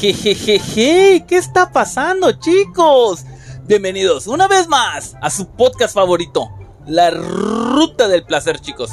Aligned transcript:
Jejejejeje, 0.00 1.24
¿qué 1.28 1.36
está 1.36 1.70
pasando, 1.70 2.32
chicos? 2.32 3.24
Bienvenidos 3.66 4.26
una 4.26 4.48
vez 4.48 4.66
más 4.66 5.16
a 5.20 5.30
su 5.30 5.46
podcast 5.46 5.94
favorito, 5.94 6.50
La 6.86 7.10
Ruta 7.10 8.08
del 8.08 8.24
Placer, 8.24 8.58
chicos. 8.60 8.90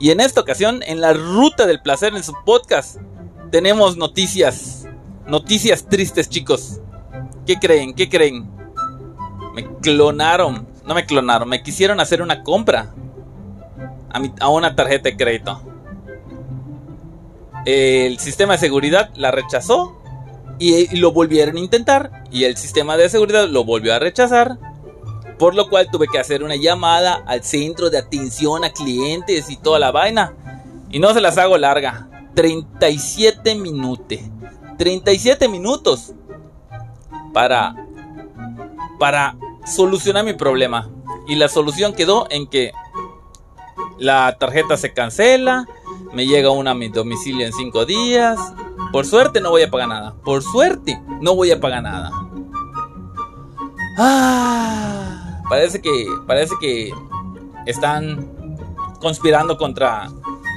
Y 0.00 0.10
en 0.10 0.20
esta 0.20 0.40
ocasión, 0.40 0.82
en 0.82 1.00
La 1.00 1.12
Ruta 1.12 1.66
del 1.66 1.80
Placer, 1.80 2.14
en 2.16 2.24
su 2.24 2.34
podcast, 2.44 2.96
tenemos 3.52 3.96
noticias. 3.96 4.86
Noticias 5.26 5.88
tristes, 5.88 6.28
chicos. 6.28 6.80
¿Qué 7.46 7.58
creen? 7.58 7.94
¿Qué 7.94 8.08
creen? 8.08 8.50
Me 9.54 9.64
clonaron. 9.78 10.66
No 10.84 10.94
me 10.94 11.06
clonaron, 11.06 11.48
me 11.48 11.62
quisieron 11.62 12.00
hacer 12.00 12.20
una 12.20 12.42
compra 12.42 12.92
a, 14.10 14.22
a 14.40 14.48
una 14.48 14.74
tarjeta 14.74 15.10
de 15.10 15.16
crédito. 15.16 15.62
El 17.64 18.18
sistema 18.18 18.54
de 18.54 18.58
seguridad 18.58 19.10
la 19.14 19.30
rechazó 19.30 20.00
y, 20.58 20.96
lo 20.96 21.12
volvieron 21.12 21.56
a 21.56 21.60
intentar 21.60 22.24
y 22.30 22.44
el 22.44 22.56
sistema 22.56 22.96
de 22.96 23.08
seguridad 23.08 23.48
lo 23.48 23.64
volvió 23.64 23.94
a 23.94 23.98
rechazar. 23.98 24.58
Por 25.38 25.54
lo 25.54 25.68
cual 25.68 25.88
tuve 25.90 26.06
que 26.06 26.18
hacer 26.18 26.44
una 26.44 26.54
llamada 26.54 27.22
al 27.26 27.42
centro 27.42 27.90
de 27.90 27.98
atención 27.98 28.64
a 28.64 28.70
clientes 28.70 29.50
y 29.50 29.56
toda 29.56 29.78
la 29.80 29.90
vaina. 29.90 30.32
Y 30.90 31.00
no 31.00 31.12
se 31.12 31.20
las 31.20 31.38
hago 31.38 31.58
larga. 31.58 32.08
37 32.34 33.56
minutos. 33.56 34.18
37 34.78 35.48
minutos. 35.48 36.12
Para. 37.32 37.74
Para 39.00 39.36
solucionar 39.66 40.24
mi 40.24 40.34
problema. 40.34 40.88
Y 41.26 41.34
la 41.34 41.48
solución 41.48 41.94
quedó 41.94 42.28
en 42.30 42.46
que 42.46 42.70
la 43.98 44.36
tarjeta 44.38 44.76
se 44.76 44.92
cancela. 44.92 45.66
Me 46.12 46.26
llega 46.26 46.50
una 46.50 46.72
a 46.72 46.74
mi 46.74 46.88
domicilio 46.90 47.44
en 47.44 47.52
5 47.52 47.86
días. 47.86 48.38
Por 48.94 49.06
suerte 49.06 49.40
no 49.40 49.50
voy 49.50 49.62
a 49.62 49.68
pagar 49.68 49.88
nada. 49.88 50.14
Por 50.24 50.40
suerte 50.40 51.02
no 51.20 51.34
voy 51.34 51.50
a 51.50 51.60
pagar 51.60 51.82
nada. 51.82 52.12
Ah, 53.98 55.40
parece 55.48 55.82
que 55.82 56.06
parece 56.28 56.54
que 56.60 56.92
están 57.66 58.56
conspirando 59.00 59.58
contra 59.58 60.08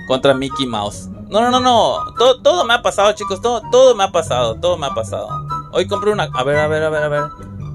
contra 0.07 0.35
Mickey 0.35 0.67
Mouse. 0.67 1.07
No, 1.29 1.41
no, 1.41 1.49
no, 1.49 1.59
no. 1.59 2.13
Todo, 2.15 2.39
todo 2.43 2.63
me 2.63 2.75
ha 2.75 2.83
pasado, 2.83 3.11
chicos. 3.13 3.41
Todo, 3.41 3.63
todo 3.71 3.95
me 3.95 4.03
ha 4.03 4.11
pasado. 4.11 4.53
Todo 4.53 4.77
me 4.77 4.85
ha 4.85 4.93
pasado. 4.93 5.29
Hoy 5.71 5.87
compré 5.87 6.11
una. 6.11 6.29
A 6.35 6.43
ver, 6.43 6.59
a 6.59 6.67
ver, 6.67 6.83
a 6.83 6.89
ver, 6.89 7.03
a 7.05 7.07
ver. 7.07 7.23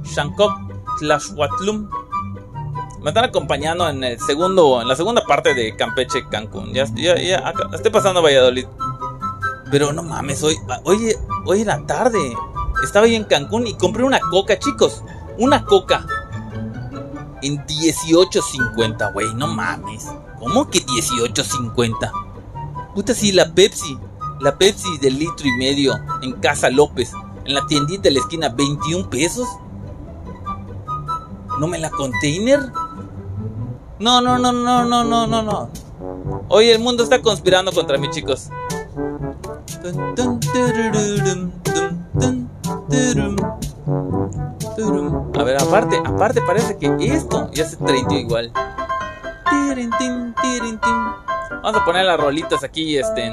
Shankok 0.05 0.53
Tlashwatlum. 1.01 1.91
Me 3.01 3.11
están 3.11 3.25
acompañando 3.25 3.89
en 3.89 4.05
el 4.05 4.21
segundo, 4.21 4.81
en 4.81 4.87
la 4.87 4.95
segunda 4.95 5.25
parte 5.27 5.55
de 5.55 5.75
Campeche 5.75 6.25
Cancún. 6.29 6.73
Ya, 6.73 6.85
ya, 6.95 7.17
ya 7.21 7.53
estoy 7.73 7.91
pasando 7.91 8.23
Valladolid. 8.23 8.69
Pero 9.73 9.91
no 9.91 10.03
mames, 10.03 10.43
hoy, 10.43 10.59
hoy, 10.85 11.17
hoy 11.47 11.65
la 11.65 11.87
tarde 11.87 12.19
estaba 12.85 13.07
ahí 13.07 13.15
en 13.15 13.25
Cancún 13.25 13.67
y 13.67 13.73
compré 13.73 14.05
una 14.05 14.21
coca, 14.21 14.59
chicos. 14.59 15.03
Una 15.39 15.65
coca. 15.65 16.07
En 17.41 17.57
18.50, 17.65 19.15
güey, 19.15 19.33
no 19.33 19.47
mames. 19.47 20.09
¿Cómo 20.39 20.69
que 20.69 20.85
18.50? 20.85 22.93
Puta, 22.95 23.15
sí, 23.15 23.33
la 23.33 23.55
Pepsi. 23.55 23.99
La 24.41 24.59
Pepsi 24.59 24.99
de 24.99 25.11
litro 25.11 25.49
y 25.49 25.57
medio 25.57 25.95
en 26.21 26.33
Casa 26.33 26.69
López. 26.69 27.15
En 27.47 27.55
la 27.55 27.67
tiendita 27.67 28.03
de 28.03 28.11
la 28.11 28.21
esquina, 28.21 28.51
21 28.51 29.09
pesos. 29.09 29.49
¿No 31.59 31.67
me 31.67 31.79
la 31.79 31.89
container? 31.89 32.61
No, 33.99 34.21
no, 34.21 34.37
no, 34.37 34.53
no, 34.53 34.85
no, 34.85 35.03
no, 35.03 35.27
no, 35.27 35.43
no. 35.43 35.71
Hoy 36.51 36.69
el 36.69 36.79
mundo 36.79 37.03
está 37.03 37.23
conspirando 37.23 37.73
contra 37.73 37.97
mí, 37.97 38.11
chicos. 38.11 38.51
A 45.35 45.43
ver, 45.43 45.57
aparte, 45.61 46.01
aparte 46.05 46.41
parece 46.43 46.79
que 46.79 46.87
esto 47.01 47.51
ya 47.53 47.65
se 47.65 47.77
traitió 47.79 48.17
igual. 48.17 48.53
Vamos 51.63 51.81
a 51.81 51.85
poner 51.85 52.05
las 52.05 52.21
rolitas 52.21 52.63
aquí, 52.63 52.97
este. 52.97 53.31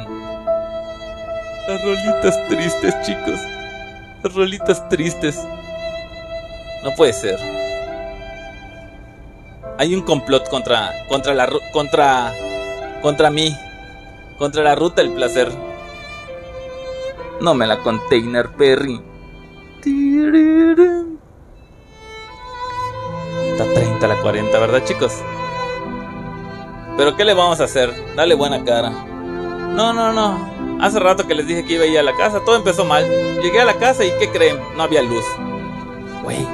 Las 1.68 1.84
rolitas 1.84 2.48
tristes, 2.48 2.96
chicos. 3.04 3.40
Las 4.24 4.34
rolitas 4.34 4.90
tristes. 4.90 5.40
No 6.84 6.96
puede 6.98 7.14
ser. 7.14 7.40
Hay 9.78 9.94
un 9.94 10.02
complot 10.02 10.50
contra 10.50 10.90
contra 11.10 11.36
la 11.36 11.48
contra 11.72 12.34
contra 13.04 13.30
mí, 13.30 13.56
contra 14.40 14.64
la 14.64 14.74
ruta 14.74 15.04
del 15.04 15.14
placer. 15.14 15.69
No 17.42 17.54
me 17.54 17.66
la 17.66 17.80
container, 17.80 18.50
Perry. 18.50 19.02
Está 23.52 23.64
30 23.74 24.06
a 24.06 24.10
la 24.10 24.22
40, 24.22 24.60
¿verdad, 24.60 24.84
chicos? 24.84 25.14
Pero 26.98 27.16
¿qué 27.16 27.24
le 27.24 27.34
vamos 27.34 27.62
a 27.62 27.64
hacer? 27.64 27.94
Dale 28.18 28.36
buena 28.36 28.64
cara. 28.66 28.90
No, 28.90 29.94
no, 29.94 30.12
no. 30.12 30.82
Hace 30.82 31.00
rato 31.00 31.28
que 31.28 31.36
les 31.36 31.48
dije 31.48 31.64
que 31.64 31.76
iba 31.76 31.86
a 31.86 31.88
ir 31.88 31.98
a 31.98 32.04
la 32.04 32.16
casa, 32.18 32.42
todo 32.44 32.58
empezó 32.58 32.84
mal. 32.84 33.06
Llegué 33.42 33.62
a 33.62 33.66
la 33.66 33.76
casa 33.76 34.04
y 34.04 34.12
¿qué 34.20 34.30
creen? 34.30 34.60
No 34.76 34.84
había 34.84 35.02
luz. 35.02 35.24
Güey, 36.24 36.46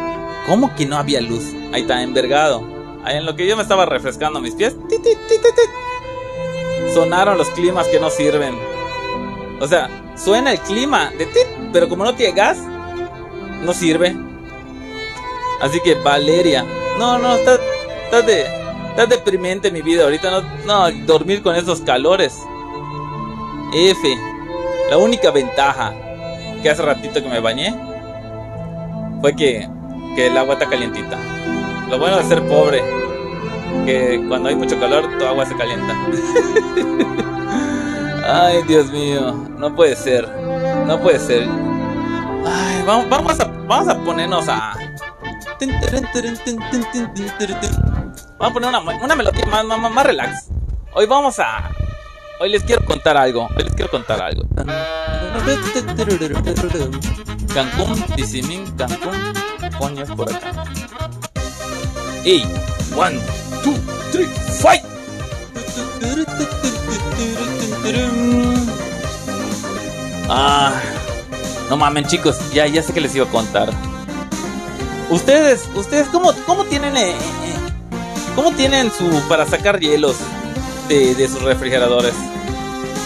¿cómo 0.46 0.76
que 0.76 0.86
no 0.86 0.98
había 0.98 1.20
luz? 1.20 1.46
Ahí 1.74 1.82
está, 1.82 2.04
envergado. 2.04 2.64
Ahí 3.04 3.18
en 3.18 3.26
lo 3.26 3.36
que 3.36 3.48
yo 3.48 3.56
me 3.56 3.64
estaba 3.64 3.88
refrescando 3.88 4.40
mis 4.40 4.54
pies. 4.54 4.76
Sonaron 6.94 7.40
los 7.40 7.50
climas 7.50 7.88
que 7.88 8.00
no 8.00 8.12
sirven. 8.12 8.56
O 9.60 9.68
sea, 9.68 9.90
suena 10.16 10.52
el 10.52 10.60
clima 10.60 11.12
de 11.18 11.26
tit, 11.26 11.48
pero 11.72 11.90
como 11.90 12.04
no 12.04 12.16
tiene 12.16 12.34
gas, 12.34 12.58
no 13.64 13.74
sirve. 13.74 14.16
Así 15.62 15.80
que 15.82 15.96
Valeria, 15.96 16.66
no, 16.98 17.18
no, 17.18 17.36
está, 17.36 17.58
está, 18.06 18.22
de, 18.22 18.46
está 18.90 19.06
deprimente 19.06 19.72
mi 19.72 19.82
vida 19.82 20.04
ahorita, 20.04 20.32
no, 20.32 20.42
no, 20.66 21.06
dormir 21.06 21.42
con 21.42 21.56
esos 21.56 21.82
calores. 21.82 22.42
F, 23.74 24.18
la 24.90 24.98
única 24.98 25.32
ventaja 25.32 25.94
que 26.62 26.70
hace 26.70 26.82
ratito 26.82 27.22
que 27.22 27.30
me 27.30 27.40
bañé 27.40 27.76
fue 29.22 29.36
que, 29.36 29.68
que 30.16 30.28
el 30.28 30.38
agua 30.38 30.54
está 30.54 30.70
calientita. 30.70 31.18
Lo 31.90 32.00
bueno 32.00 32.18
de 32.18 32.24
ser 32.24 32.42
pobre, 32.48 32.84
que 33.86 34.24
cuando 34.28 34.50
hay 34.50 34.56
mucho 34.56 34.80
calor, 34.80 35.18
tu 35.18 35.26
agua 35.26 35.46
se 35.46 35.56
calienta. 35.56 35.96
Ay, 38.28 38.64
Dios 38.64 38.92
mío, 38.92 39.34
no 39.58 39.76
puede 39.76 39.96
ser, 39.96 40.28
no 40.88 41.00
puede 41.00 41.20
ser. 41.20 41.44
Ay, 41.44 42.82
vamos, 42.86 43.08
vamos, 43.08 43.40
a, 43.40 43.46
vamos 43.46 43.88
a 43.88 44.04
ponernos 44.04 44.50
a... 44.50 44.74
Vamos 48.40 48.52
a 48.52 48.54
poner 48.54 48.70
una, 48.70 48.80
una 48.80 49.16
melodía 49.16 49.46
más, 49.46 49.64
más, 49.64 49.92
más 49.92 50.06
relax. 50.06 50.48
Hoy 50.94 51.06
vamos 51.06 51.38
a... 51.40 51.70
Hoy 52.40 52.50
les 52.50 52.64
quiero 52.64 52.84
contar 52.84 53.16
algo. 53.16 53.48
Hoy 53.56 53.64
les 53.64 53.74
quiero 53.76 53.92
contar 53.92 54.22
algo. 54.22 54.44
Cancún, 57.54 58.02
Tizimín, 58.16 58.66
Cancún. 58.76 59.34
Coño, 59.78 60.04
por 60.16 60.34
acá. 60.34 60.66
Y 62.24 62.44
one, 62.96 63.20
two, 63.64 63.76
three, 64.12 64.26
fight. 64.60 64.84
Ah, 70.28 70.74
no 71.70 71.78
mamen 71.78 72.06
chicos, 72.06 72.38
ya, 72.52 72.66
ya 72.68 72.82
sé 72.82 72.94
que 72.94 73.02
les 73.02 73.16
iba 73.16 73.26
a 73.26 73.30
contar. 73.30 73.70
Ustedes, 75.10 75.70
ustedes, 75.76 76.08
¿cómo, 76.08 76.34
cómo 76.48 76.66
tienen, 76.66 76.98
eh, 76.98 77.16
cómo 78.36 78.52
tienen 78.52 78.92
su 78.92 79.08
para 79.30 79.46
sacar 79.46 79.80
hielos 79.80 80.18
de, 80.90 81.14
de, 81.14 81.28
sus 81.28 81.44
refrigeradores? 81.44 82.14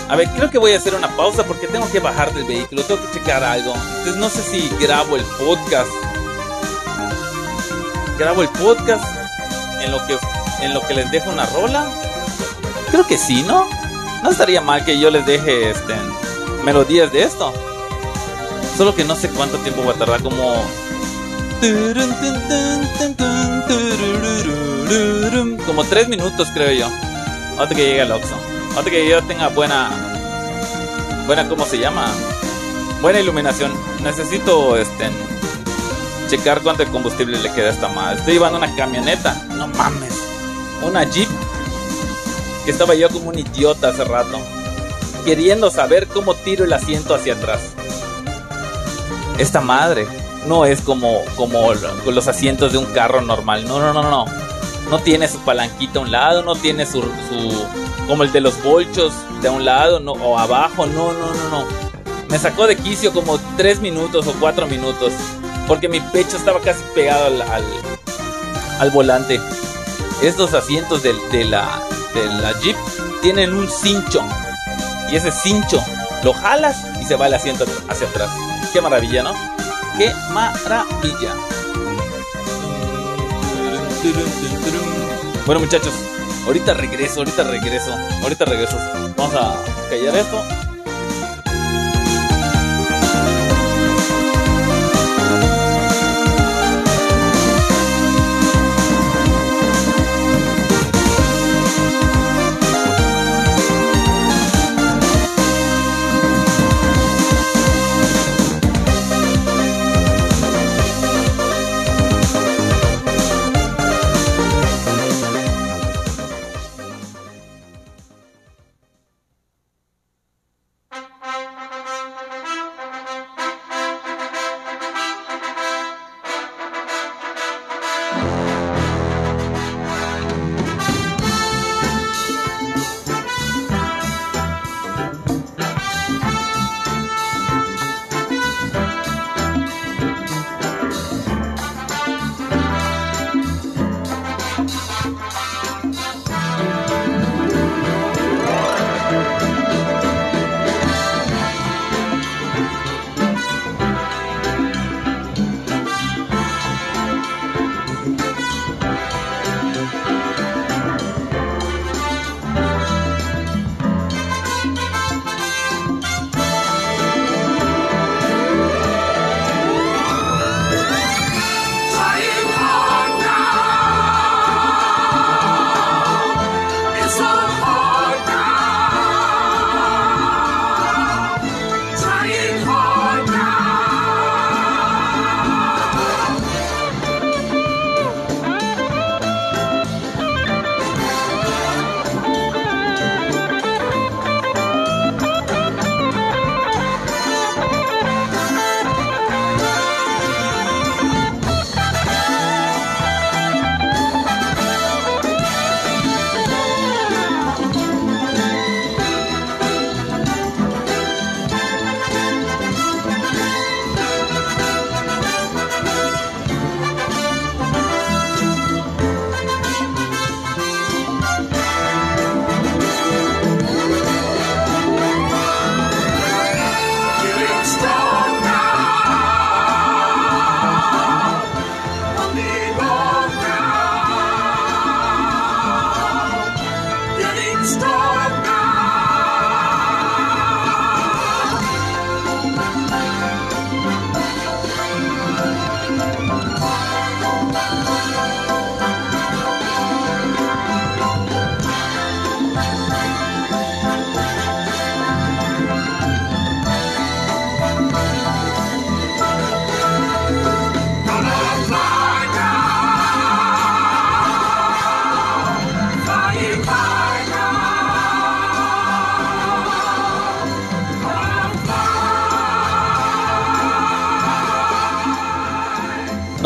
A 0.07 0.15
ver, 0.15 0.29
creo 0.29 0.49
que 0.49 0.57
voy 0.57 0.71
a 0.71 0.77
hacer 0.77 0.95
una 0.95 1.15
pausa 1.15 1.43
porque 1.43 1.67
tengo 1.67 1.91
que 1.91 1.99
bajar 1.99 2.33
del 2.33 2.45
vehículo, 2.45 2.83
tengo 2.83 3.01
que 3.01 3.19
checar 3.19 3.43
algo. 3.43 3.73
Entonces 3.75 4.15
no 4.15 4.29
sé 4.29 4.41
si 4.41 4.69
grabo 4.79 5.17
el 5.17 5.23
podcast. 5.23 5.89
Grabo 8.17 8.41
el 8.41 8.49
podcast 8.49 9.03
en 9.81 9.91
lo 9.91 10.05
que 10.07 10.17
en 10.61 10.73
lo 10.73 10.81
que 10.87 10.93
les 10.93 11.11
dejo 11.11 11.29
una 11.29 11.45
rola. 11.47 11.85
Creo 12.91 13.05
que 13.05 13.17
sí, 13.17 13.43
¿no? 13.43 13.78
No 14.23 14.31
estaría 14.31 14.61
mal 14.61 14.83
que 14.83 14.99
yo 14.99 15.09
les 15.09 15.25
deje 15.25 15.69
este, 15.69 15.95
melodías 16.63 17.11
de 17.11 17.23
esto. 17.23 17.53
Solo 18.77 18.95
que 18.95 19.03
no 19.03 19.15
sé 19.15 19.29
cuánto 19.29 19.57
tiempo 19.57 19.83
va 19.85 19.91
a 19.91 19.95
tardar, 19.95 20.21
como. 20.21 20.63
Como 25.65 25.83
tres 25.85 26.07
minutos, 26.07 26.49
creo 26.53 26.71
yo. 26.71 26.87
Hasta 27.59 27.75
que 27.75 27.85
llegue 27.85 28.01
el 28.01 28.11
Oxxo. 28.11 28.35
Hasta 28.77 28.89
que 28.89 29.07
yo 29.07 29.21
tenga 29.23 29.49
buena. 29.49 29.89
Buena, 31.25 31.47
¿cómo 31.47 31.65
se 31.65 31.77
llama? 31.77 32.07
Buena 33.01 33.19
iluminación. 33.19 33.71
Necesito 34.03 34.77
este. 34.77 35.09
Checar 36.29 36.61
cuánto 36.61 36.85
combustible 36.91 37.37
le 37.39 37.51
queda 37.53 37.67
a 37.67 37.71
esta 37.71 37.87
madre. 37.87 38.19
Estoy 38.19 38.33
llevando 38.35 38.57
una 38.57 38.73
camioneta. 38.75 39.33
No 39.55 39.67
mames. 39.67 40.13
Una 40.81 41.03
Jeep 41.03 41.29
estaba 42.69 42.95
yo 42.95 43.09
como 43.09 43.29
un 43.29 43.39
idiota 43.39 43.89
hace 43.89 44.03
rato, 44.03 44.39
queriendo 45.25 45.69
saber 45.69 46.07
cómo 46.07 46.33
tiro 46.33 46.65
el 46.65 46.73
asiento 46.73 47.13
hacia 47.15 47.33
atrás. 47.33 47.59
esta 49.37 49.61
madre 49.61 50.07
no 50.47 50.65
es 50.65 50.81
como, 50.81 51.21
como 51.35 51.71
los 52.05 52.27
asientos 52.27 52.71
de 52.71 52.77
un 52.77 52.85
carro 52.85 53.21
normal. 53.21 53.65
No, 53.65 53.79
no, 53.79 53.93
no, 53.93 54.03
no. 54.03 54.25
No 54.89 54.99
tiene 54.99 55.27
su 55.27 55.37
palanquita 55.39 55.99
a 55.99 56.01
un 56.01 56.11
lado, 56.11 56.41
no 56.41 56.55
tiene 56.55 56.85
su, 56.85 57.03
como 58.07 58.23
el 58.23 58.31
de 58.31 58.41
los 58.41 58.61
bolchos 58.63 59.13
de 59.41 59.49
un 59.49 59.63
lado 59.63 59.99
no, 59.99 60.13
o 60.13 60.39
abajo. 60.39 60.87
No, 60.87 61.13
no, 61.13 61.33
no, 61.33 61.49
no. 61.49 61.65
Me 62.29 62.39
sacó 62.39 62.65
de 62.65 62.75
quicio 62.75 63.13
como 63.13 63.39
3 63.57 63.81
minutos 63.81 64.25
o 64.27 64.33
4 64.39 64.67
minutos. 64.67 65.13
Porque 65.67 65.87
mi 65.87 65.99
pecho 65.99 66.37
estaba 66.37 66.59
casi 66.59 66.81
pegado 66.95 67.25
al, 67.27 67.41
al, 68.79 68.89
volante. 68.89 69.39
Estos 70.23 70.55
asientos 70.55 71.03
de, 71.03 71.45
la, 71.45 71.83
de 72.13 72.25
la 72.25 72.53
Jeep 72.59 72.75
tienen 73.21 73.53
un 73.53 73.69
cincho. 73.69 74.21
Y 75.11 75.15
ese 75.15 75.31
cincho 75.31 75.83
lo 76.23 76.33
jalas 76.33 76.77
y 76.99 77.05
se 77.05 77.15
va 77.15 77.27
el 77.27 77.33
asiento 77.33 77.65
hacia 77.87 78.07
atrás. 78.07 78.29
Qué 78.73 78.81
maravilla, 78.81 79.23
¿no? 79.23 79.33
Qué 79.97 80.11
maravilla. 80.31 81.35
Bueno 85.45 85.61
muchachos, 85.61 85.93
ahorita 86.45 86.73
regreso, 86.73 87.19
ahorita 87.19 87.43
regreso, 87.43 87.95
ahorita 88.21 88.45
regreso. 88.45 88.77
Vamos 89.17 89.33
a 89.35 89.55
callar 89.89 90.15
esto 90.15 90.58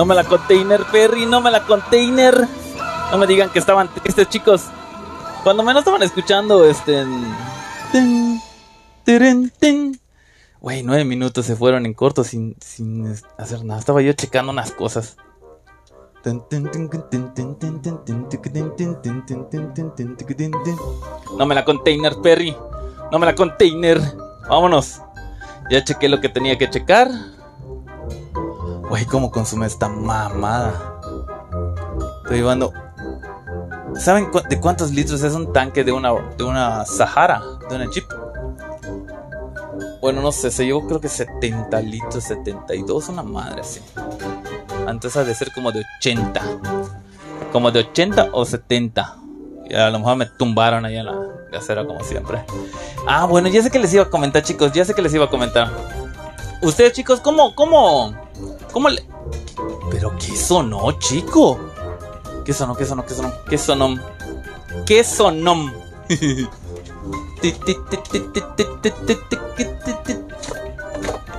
No 0.04 0.08
me 0.08 0.16
la 0.16 0.26
container, 0.26 0.84
Perry, 0.92 1.26
no 1.26 1.40
me 1.40 1.50
la 1.50 1.66
container. 1.66 2.46
No 3.10 3.18
me 3.18 3.26
digan 3.26 3.50
que 3.50 3.60
estaban 3.60 3.88
tristes, 3.88 4.28
chicos. 4.28 4.66
Cuando 5.44 5.64
menos 5.64 5.80
estaban 5.80 6.04
escuchando, 6.04 6.66
este. 6.66 7.06
Güey, 10.60 10.84
nueve 10.84 11.06
minutos 11.06 11.46
se 11.46 11.56
fueron 11.56 11.86
en 11.86 11.94
corto 11.94 12.26
sin, 12.26 12.58
sin 12.60 13.16
hacer 13.38 13.64
nada. 13.64 13.80
Estaba 13.80 14.02
yo 14.02 14.12
checando 14.12 14.52
unas 14.52 14.74
cosas. 14.74 15.16
No 21.38 21.46
me 21.46 21.56
la 21.56 21.64
container, 21.64 22.14
Perry. 22.22 22.54
No 23.10 23.20
me 23.20 23.26
la 23.26 23.36
container. 23.36 24.02
Vámonos. 24.50 25.00
Ya 25.72 25.82
chequé 25.82 26.10
lo 26.10 26.20
que 26.20 26.28
tenía 26.28 26.58
que 26.58 26.70
checar. 26.70 27.10
Güey, 28.94 29.06
¿cómo 29.06 29.32
consume 29.32 29.66
esta 29.66 29.90
mamada? 29.90 31.00
Estoy 32.22 32.38
llevando. 32.38 32.72
¿Saben 33.96 34.30
de 34.48 34.60
cuántos 34.60 34.92
litros 34.92 35.24
es 35.24 35.34
un 35.34 35.52
tanque 35.52 35.84
de 35.84 35.92
una, 35.92 36.14
de 36.38 36.44
una 36.44 36.86
Sahara? 36.86 37.42
De 37.68 37.76
una 37.76 37.90
Jeep. 37.90 38.06
Bueno, 40.00 40.22
no 40.22 40.32
sé, 40.32 40.52
se 40.52 40.68
llevó 40.68 40.86
creo 40.86 41.02
que 41.02 41.10
70 41.10 41.82
litros, 41.82 42.24
72, 42.24 43.10
una 43.10 43.24
madre 43.24 43.62
así. 43.62 43.82
Antes 44.86 45.18
ha 45.18 45.24
de 45.24 45.34
ser 45.34 45.52
como 45.54 45.72
de 45.72 45.84
80. 45.98 46.42
Como 47.52 47.72
de 47.72 47.80
80 47.80 48.30
o 48.32 48.46
70. 48.46 49.18
Y 49.72 49.74
a 49.74 49.90
lo 49.90 49.98
mejor 49.98 50.18
me 50.18 50.28
tumbaron 50.28 50.86
ahí 50.86 50.98
en 50.98 51.08
la 51.08 51.18
acera 51.58 51.84
como 51.84 52.04
siempre. 52.04 52.46
Ah, 53.08 53.26
bueno, 53.26 53.48
ya 53.48 53.64
sé 53.64 53.72
que 53.72 53.80
les 53.80 53.92
iba 53.92 54.04
a 54.04 54.10
comentar, 54.12 54.44
chicos. 54.44 54.72
Ya 54.72 54.86
sé 54.86 54.94
que 54.94 55.02
les 55.02 55.16
iba 55.16 55.26
a 55.26 55.30
comentar. 55.32 55.72
Ustedes, 56.62 56.94
chicos, 56.94 57.20
¿cómo, 57.22 57.56
cómo, 57.56 58.23
cómo 58.72 58.90
le... 58.90 59.04
Pero 59.92 60.16
qué 60.18 60.36
sonó, 60.36 60.92
chico. 61.00 61.60
¿Qué 62.46 62.54
sonó, 62.54 62.76
qué 62.76 62.86
sonó, 62.86 63.06
qué 63.06 63.14
sonó, 63.14 63.34
qué 63.50 63.58
sonó? 63.58 64.00
¿Qué 64.86 65.04
sonó? 65.04 65.72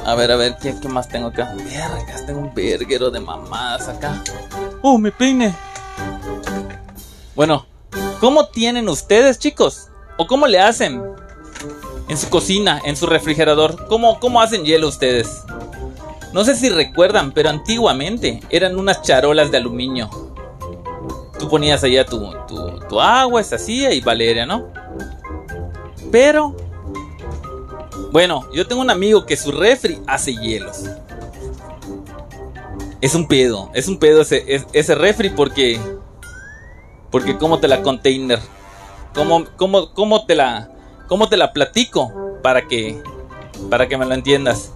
A 0.04 0.14
ver, 0.14 0.30
a 0.30 0.36
ver, 0.36 0.58
¿qué, 0.60 0.74
qué 0.78 0.88
más 0.88 1.08
tengo 1.08 1.28
acá? 1.28 1.54
Vergas, 1.56 2.26
tengo 2.26 2.40
un 2.40 2.52
verguero 2.54 3.10
de 3.10 3.20
mamadas 3.20 3.88
acá. 3.88 4.22
¡Oh, 4.82 4.98
me 4.98 5.10
peine! 5.10 5.54
Bueno, 7.34 7.64
¿cómo 8.20 8.46
tienen 8.48 8.88
ustedes, 8.90 9.38
chicos? 9.38 9.88
¿O 10.18 10.26
cómo 10.26 10.46
le 10.46 10.60
hacen? 10.60 11.02
En 12.08 12.18
su 12.18 12.28
cocina, 12.28 12.82
en 12.84 12.96
su 12.96 13.06
refrigerador. 13.06 13.86
¿Cómo, 13.88 14.20
cómo 14.20 14.42
hacen 14.42 14.64
hielo 14.64 14.88
ustedes? 14.88 15.42
No 16.34 16.44
sé 16.44 16.56
si 16.56 16.68
recuerdan, 16.68 17.30
pero 17.30 17.48
antiguamente 17.48 18.40
eran 18.50 18.76
unas 18.76 19.02
charolas 19.02 19.52
de 19.52 19.58
aluminio. 19.58 20.10
Tú 21.38 21.48
ponías 21.48 21.84
allá 21.84 22.04
tu, 22.04 22.28
tu, 22.48 22.80
tu 22.88 23.00
agua, 23.00 23.40
esa 23.40 23.54
así, 23.54 23.86
y 23.86 24.00
Valeria, 24.00 24.44
¿no? 24.44 24.66
Pero 26.10 26.56
bueno, 28.10 28.48
yo 28.52 28.66
tengo 28.66 28.82
un 28.82 28.90
amigo 28.90 29.26
que 29.26 29.36
su 29.36 29.52
refri 29.52 30.00
hace 30.08 30.34
hielos. 30.34 30.86
Es 33.00 33.14
un 33.14 33.28
pedo, 33.28 33.70
es 33.72 33.86
un 33.86 34.00
pedo 34.00 34.22
ese, 34.22 34.64
ese 34.72 34.94
refri 34.96 35.30
porque... 35.30 35.78
Porque 37.12 37.38
cómo 37.38 37.60
te 37.60 37.68
la 37.68 37.80
container. 37.82 38.40
¿Cómo, 39.14 39.44
cómo, 39.56 39.94
cómo, 39.94 40.26
te 40.26 40.34
la, 40.34 40.68
¿Cómo 41.06 41.28
te 41.28 41.36
la 41.36 41.52
platico? 41.52 42.12
Para 42.42 42.66
que, 42.66 43.00
para 43.70 43.86
que 43.86 43.96
me 43.96 44.04
lo 44.04 44.14
entiendas. 44.14 44.72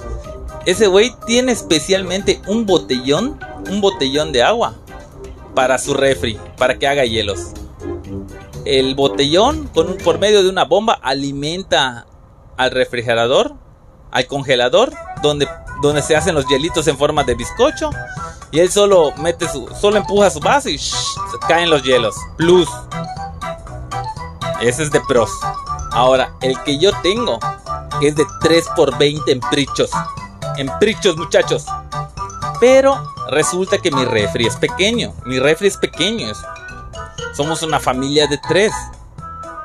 Ese 0.68 0.86
güey 0.86 1.14
tiene 1.24 1.52
especialmente 1.52 2.42
un 2.46 2.66
botellón, 2.66 3.40
un 3.70 3.80
botellón 3.80 4.32
de 4.32 4.42
agua 4.42 4.74
para 5.54 5.78
su 5.78 5.94
refri, 5.94 6.38
para 6.58 6.78
que 6.78 6.86
haga 6.86 7.06
hielos. 7.06 7.52
El 8.66 8.94
botellón, 8.94 9.68
con 9.68 9.96
por 9.96 10.18
medio 10.18 10.42
de 10.42 10.50
una 10.50 10.66
bomba, 10.66 10.98
alimenta 11.00 12.04
al 12.58 12.70
refrigerador, 12.70 13.54
al 14.10 14.26
congelador, 14.26 14.92
donde, 15.22 15.48
donde 15.80 16.02
se 16.02 16.14
hacen 16.14 16.34
los 16.34 16.46
hielitos 16.48 16.86
en 16.86 16.98
forma 16.98 17.24
de 17.24 17.34
bizcocho. 17.34 17.88
Y 18.50 18.60
él 18.60 18.70
solo 18.70 19.12
mete 19.16 19.48
su, 19.48 19.66
solo 19.80 19.96
empuja 19.96 20.28
su 20.28 20.40
vaso 20.40 20.68
y 20.68 20.78
caen 21.48 21.70
los 21.70 21.82
hielos. 21.82 22.14
Plus. 22.36 22.68
Ese 24.60 24.82
es 24.82 24.90
de 24.90 25.00
pros. 25.08 25.30
Ahora, 25.92 26.34
el 26.42 26.62
que 26.64 26.78
yo 26.78 26.90
tengo 27.02 27.38
es 28.02 28.16
de 28.16 28.26
3 28.42 28.68
por 28.76 28.98
20 28.98 29.32
en 29.32 29.40
prichos. 29.40 29.88
En 30.58 30.70
prichos, 30.78 31.16
muchachos. 31.16 31.64
Pero 32.60 33.14
resulta 33.30 33.78
que 33.78 33.90
mi 33.90 34.04
refri 34.04 34.46
es 34.46 34.56
pequeño. 34.56 35.14
Mi 35.24 35.38
refri 35.38 35.68
es 35.68 35.76
pequeño. 35.76 36.32
Somos 37.34 37.62
una 37.62 37.80
familia 37.80 38.26
de 38.26 38.38
tres. 38.48 38.72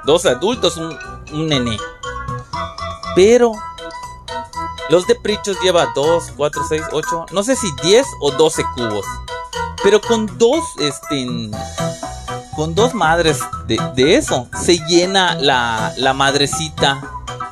Dos 0.05 0.25
adultos, 0.25 0.77
un, 0.77 0.97
un 1.33 1.47
nené. 1.47 1.77
Pero 3.15 3.51
los 4.89 5.07
de 5.07 5.15
Prichos 5.15 5.57
lleva 5.61 5.87
2, 5.95 6.33
4, 6.35 6.61
6, 6.67 6.81
8, 6.91 7.25
no 7.31 7.43
sé 7.43 7.55
si 7.55 7.67
10 7.81 8.05
o 8.19 8.31
12 8.31 8.63
cubos. 8.75 9.05
Pero 9.83 10.01
con 10.01 10.37
dos, 10.37 10.63
este, 10.79 11.49
con 12.55 12.75
dos 12.75 12.93
madres 12.93 13.39
de, 13.65 14.15
eso, 14.15 14.47
se 14.61 14.77
llena 14.87 15.35
la, 15.35 15.93
la, 15.97 16.13
madrecita. 16.13 17.01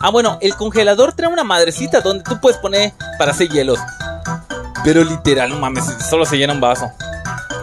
Ah, 0.03 0.09
bueno, 0.09 0.39
el 0.41 0.55
congelador 0.55 1.13
trae 1.13 1.31
una 1.31 1.43
madrecita 1.43 2.01
donde 2.01 2.23
tú 2.23 2.39
puedes 2.41 2.57
poner 2.57 2.93
para 3.17 3.31
hacer 3.31 3.49
hielos. 3.49 3.79
Pero 4.83 5.03
literal, 5.03 5.49
no 5.51 5.59
mames, 5.59 5.85
solo 6.09 6.25
se 6.25 6.37
llena 6.37 6.53
un 6.53 6.61
vaso. 6.61 6.91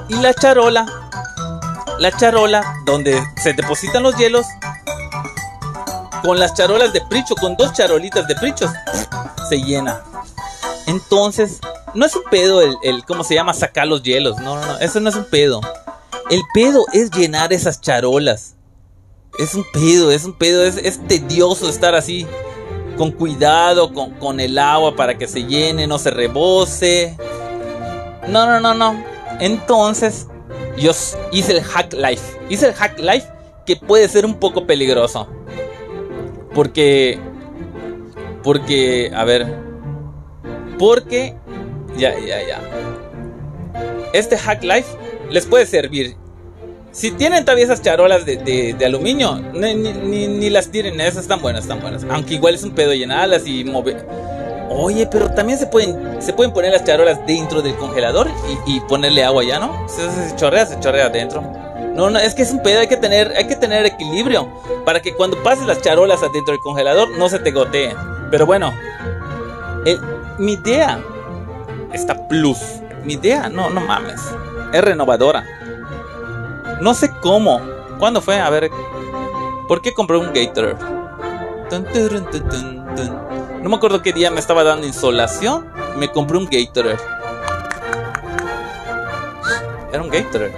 Y 0.09 0.15
la 0.15 0.33
charola, 0.33 0.87
la 1.99 2.13
charola 2.13 2.63
donde 2.87 3.21
se 3.43 3.55
depositan 3.55 4.05
los 4.05 4.17
hielos, 4.17 4.47
con 6.23 6.39
las 6.39 6.55
charolas 6.55 6.93
de 6.93 7.01
pricho, 7.09 7.35
con 7.35 7.57
dos 7.57 7.73
charolitas 7.73 8.27
de 8.29 8.37
prichos, 8.37 8.71
se 9.49 9.61
llena. 9.61 10.01
Entonces, 10.87 11.59
no 11.95 12.07
es 12.07 12.15
un 12.15 12.23
pedo 12.31 12.63
el, 12.63 12.77
el, 12.83 13.05
¿cómo 13.05 13.25
se 13.25 13.35
llama? 13.35 13.53
Sacar 13.53 13.89
los 13.89 14.03
hielos. 14.03 14.39
No, 14.39 14.55
no, 14.55 14.65
no, 14.65 14.79
eso 14.79 15.01
no 15.01 15.09
es 15.09 15.17
un 15.17 15.25
pedo. 15.25 15.61
El 16.31 16.43
pedo 16.55 16.85
es 16.93 17.11
llenar 17.11 17.53
esas 17.53 17.81
charolas. 17.81 18.55
Es 19.39 19.55
un 19.55 19.65
pedo, 19.73 20.11
es 20.11 20.25
un 20.25 20.33
pedo, 20.33 20.65
es, 20.65 21.07
tedioso 21.07 21.69
estar 21.69 21.95
así. 21.95 22.27
Con 22.97 23.13
cuidado, 23.13 23.93
con, 23.93 24.15
con 24.15 24.41
el 24.41 24.59
agua 24.59 24.97
para 24.97 25.17
que 25.17 25.29
se 25.29 25.45
llene, 25.45 25.87
no 25.87 25.99
se 25.99 26.11
rebose. 26.11 27.17
No, 28.27 28.47
no, 28.47 28.61
no, 28.61 28.75
no. 28.75 29.05
Entonces, 29.39 30.27
yo 30.77 30.91
hice 31.33 31.53
el 31.53 31.63
hack 31.63 31.95
life. 31.95 32.39
Hice 32.49 32.67
el 32.67 32.75
hack 32.75 32.99
life 32.99 33.27
que 33.65 33.77
puede 33.77 34.09
ser 34.09 34.27
un 34.27 34.35
poco 34.35 34.67
peligroso. 34.67 35.29
Porque. 36.55 37.19
Porque. 38.43 39.13
A 39.15 39.25
ver. 39.25 39.47
Porque. 40.79 41.37
Ya, 41.97 42.19
ya, 42.19 42.47
ya. 42.47 42.61
Este 44.13 44.37
Hack 44.37 44.65
Life 44.65 44.89
les 45.31 45.47
puede 45.47 45.67
servir. 45.67 46.17
Si 46.93 47.11
tienen 47.13 47.45
todavía 47.45 47.65
esas 47.65 47.83
charolas 47.83 48.25
de, 48.25 48.77
aluminio, 48.85 49.37
ni, 49.53 50.51
las 50.51 50.69
tiren, 50.71 51.01
esas 51.01 51.23
están 51.23 51.41
buenas, 51.41 51.63
están 51.63 51.81
buenas. 51.81 52.05
Aunque 52.11 52.35
igual 52.35 52.55
es 52.55 52.65
un 52.65 52.73
pedo 52.73 52.93
llenarlas 52.93 53.47
y 53.47 53.65
mover. 53.65 54.07
Oye, 54.71 55.07
pero 55.07 55.31
también 55.31 55.59
se 55.59 55.67
pueden, 55.67 56.21
se 56.21 56.33
pueden 56.33 56.53
poner 56.53 56.73
las 56.73 56.85
charolas 56.85 57.25
dentro 57.27 57.63
del 57.63 57.75
congelador 57.77 58.29
y, 58.67 58.81
ponerle 58.81 59.25
agua 59.25 59.45
ya, 59.45 59.59
¿no? 59.59 59.87
Si 59.89 60.03
se 60.03 60.37
chorrea, 60.37 60.67
se 60.67 60.79
chorrea 60.81 61.07
adentro. 61.07 61.43
No, 61.95 62.11
no, 62.11 62.19
es 62.19 62.35
que 62.35 62.43
es 62.43 62.51
un 62.53 62.63
pedo, 62.63 62.81
hay 62.81 62.87
que 62.87 62.97
tener, 62.97 63.33
hay 63.37 63.47
que 63.47 63.57
tener 63.57 63.85
equilibrio 63.87 64.49
para 64.85 65.01
que 65.01 65.15
cuando 65.15 65.43
pases 65.43 65.67
las 65.67 65.81
charolas 65.81 66.23
adentro 66.23 66.53
del 66.53 66.61
congelador 66.61 67.11
no 67.19 67.29
se 67.29 67.39
te 67.39 67.51
goteen. 67.51 67.97
Pero 68.31 68.47
bueno, 68.47 68.73
mi 70.39 70.53
idea 70.53 71.01
está 71.93 72.29
plus. 72.29 72.59
Mi 73.05 73.15
idea, 73.15 73.49
no, 73.49 73.71
no 73.71 73.81
mames, 73.81 74.21
es 74.73 74.81
renovadora. 74.83 75.58
No 76.81 76.95
sé 76.95 77.11
cómo. 77.21 77.61
¿Cuándo 77.99 78.21
fue? 78.21 78.41
A 78.41 78.49
ver, 78.51 78.71
¿por 79.67 79.83
qué 79.83 79.93
compré 79.93 80.17
un 80.17 80.33
Gator? 80.33 80.77
No 83.63 83.69
me 83.69 83.77
acuerdo 83.77 84.03
qué 84.03 84.13
día 84.13 84.31
me 84.31 84.41
estaba 84.41 84.65
dando 84.65 84.87
insolación. 84.87 85.67
Me 85.97 86.11
compré 86.11 86.39
un 86.39 86.49
Gator. 86.51 86.97
Era 89.93 90.03
un 90.03 90.09
Gator. 90.09 90.51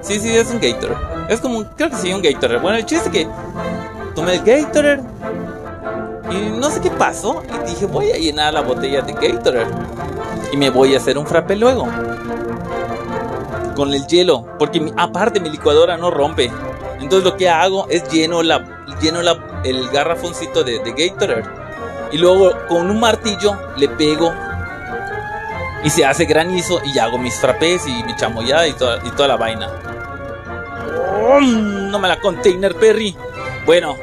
Sí, 0.00 0.18
sí, 0.18 0.34
es 0.34 0.50
un 0.50 0.60
Gator. 0.60 0.96
Es 1.28 1.40
como, 1.40 1.64
creo 1.76 1.90
que 1.90 1.96
sí, 1.96 2.12
un 2.12 2.22
Gator. 2.22 2.60
Bueno, 2.60 2.78
el 2.78 2.86
chiste 2.86 3.08
es 3.08 3.12
que 3.12 3.28
tomé 4.14 4.36
el 4.36 4.42
Gator 4.42 5.00
y 6.30 6.50
no 6.58 6.70
sé 6.70 6.80
qué 6.80 6.90
pasó. 6.90 7.42
Y 7.66 7.70
dije, 7.70 7.86
voy 7.86 8.10
a 8.10 8.16
llenar 8.16 8.54
la 8.54 8.62
botella 8.62 9.02
de 9.02 9.12
Gator 9.12 9.66
y 10.52 10.56
me 10.56 10.70
voy 10.70 10.94
a 10.94 10.98
hacer 10.98 11.18
un 11.18 11.26
frappe 11.26 11.56
luego. 11.56 11.86
Con 13.78 13.94
el 13.94 14.08
hielo, 14.08 14.44
porque 14.58 14.92
aparte 14.96 15.38
mi 15.38 15.50
licuadora 15.50 15.96
no 15.96 16.10
rompe. 16.10 16.50
Entonces 16.98 17.22
lo 17.22 17.36
que 17.36 17.48
hago 17.48 17.86
es 17.88 18.10
lleno 18.10 18.42
la 18.42 18.84
lleno 19.00 19.22
la, 19.22 19.38
el 19.62 19.88
garrafoncito 19.90 20.64
de, 20.64 20.80
de 20.80 20.90
Gator 20.90 21.44
y 22.10 22.18
luego 22.18 22.50
con 22.66 22.90
un 22.90 22.98
martillo 22.98 23.56
le 23.76 23.88
pego 23.88 24.32
y 25.84 25.90
se 25.90 26.04
hace 26.04 26.24
granizo 26.24 26.80
y 26.84 26.98
hago 26.98 27.18
mis 27.18 27.36
frappés 27.36 27.86
y 27.86 28.02
mi 28.02 28.16
chamoyada 28.16 28.66
y 28.66 28.72
toda, 28.72 28.98
y 29.04 29.10
toda 29.12 29.28
la 29.28 29.36
vaina. 29.36 29.70
No 31.40 32.00
me 32.00 32.08
la 32.08 32.18
container, 32.18 32.74
Perry. 32.74 33.16
Bueno, 33.64 33.94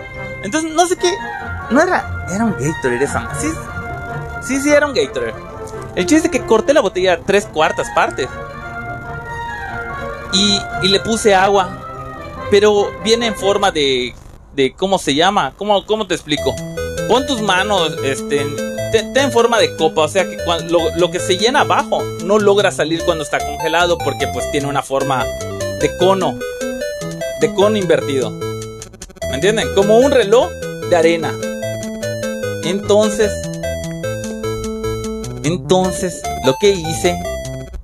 entonces 0.41 0.72
no 0.74 0.88
sé 0.88 0.96
qué. 0.96 1.12
No 1.70 1.82
era. 1.82 2.25
Era 2.34 2.46
un 2.46 2.53
Gatorade 2.53 3.03
esa. 3.03 3.27
Sí, 3.41 3.51
sí, 4.41 4.62
sí, 4.62 4.70
era 4.72 4.88
un 4.88 4.94
Gatorade. 4.94 5.34
El 5.96 6.05
chiste 6.05 6.27
es 6.27 6.32
que 6.32 6.46
corté 6.46 6.74
la 6.74 6.79
botella 6.79 7.20
tres 7.25 7.46
cuartas 7.46 7.88
partes. 7.94 8.29
Y, 10.36 10.60
y 10.84 10.89
le 10.89 11.00
puse 11.00 11.34
agua. 11.34 11.70
Pero 12.51 12.92
viene 13.04 13.27
en 13.27 13.36
forma 13.36 13.72
de. 13.72 14.13
de 14.54 14.74
¿Cómo 14.74 15.00
se 15.00 15.15
llama? 15.15 15.54
¿Cómo, 15.58 15.86
cómo 15.86 16.06
te 16.06 16.15
explico? 16.15 16.54
Pon 17.08 17.25
tus 17.25 17.42
manos 17.42 17.96
este, 18.04 18.46
está 18.94 19.24
en 19.24 19.32
forma 19.32 19.60
de 19.60 19.75
copa, 19.75 20.01
o 20.01 20.08
sea 20.08 20.27
que 20.27 20.38
lo, 20.70 20.96
lo, 20.96 21.12
que 21.12 21.20
se 21.20 21.38
llena 21.38 21.62
abajo 21.62 22.01
no 22.24 22.39
logra 22.39 22.72
salir 22.72 23.04
cuando 23.06 23.24
está 23.24 23.38
congelado 23.39 23.98
porque 24.00 24.27
pues 24.27 24.50
tiene 24.51 24.68
una 24.68 24.82
forma 24.82 25.24
de 25.80 25.98
cono 26.00 26.36
de 27.42 27.54
cono 27.54 27.77
invertido. 27.77 28.32
¿Me 28.32 29.36
entienden? 29.36 29.74
Como 29.75 29.98
un 29.98 30.12
reloj 30.12 30.50
de 30.89 30.96
arena. 30.96 31.34
Entonces, 32.63 33.32
entonces, 35.44 36.22
lo 36.46 36.56
que 36.60 36.72
hice 36.72 37.20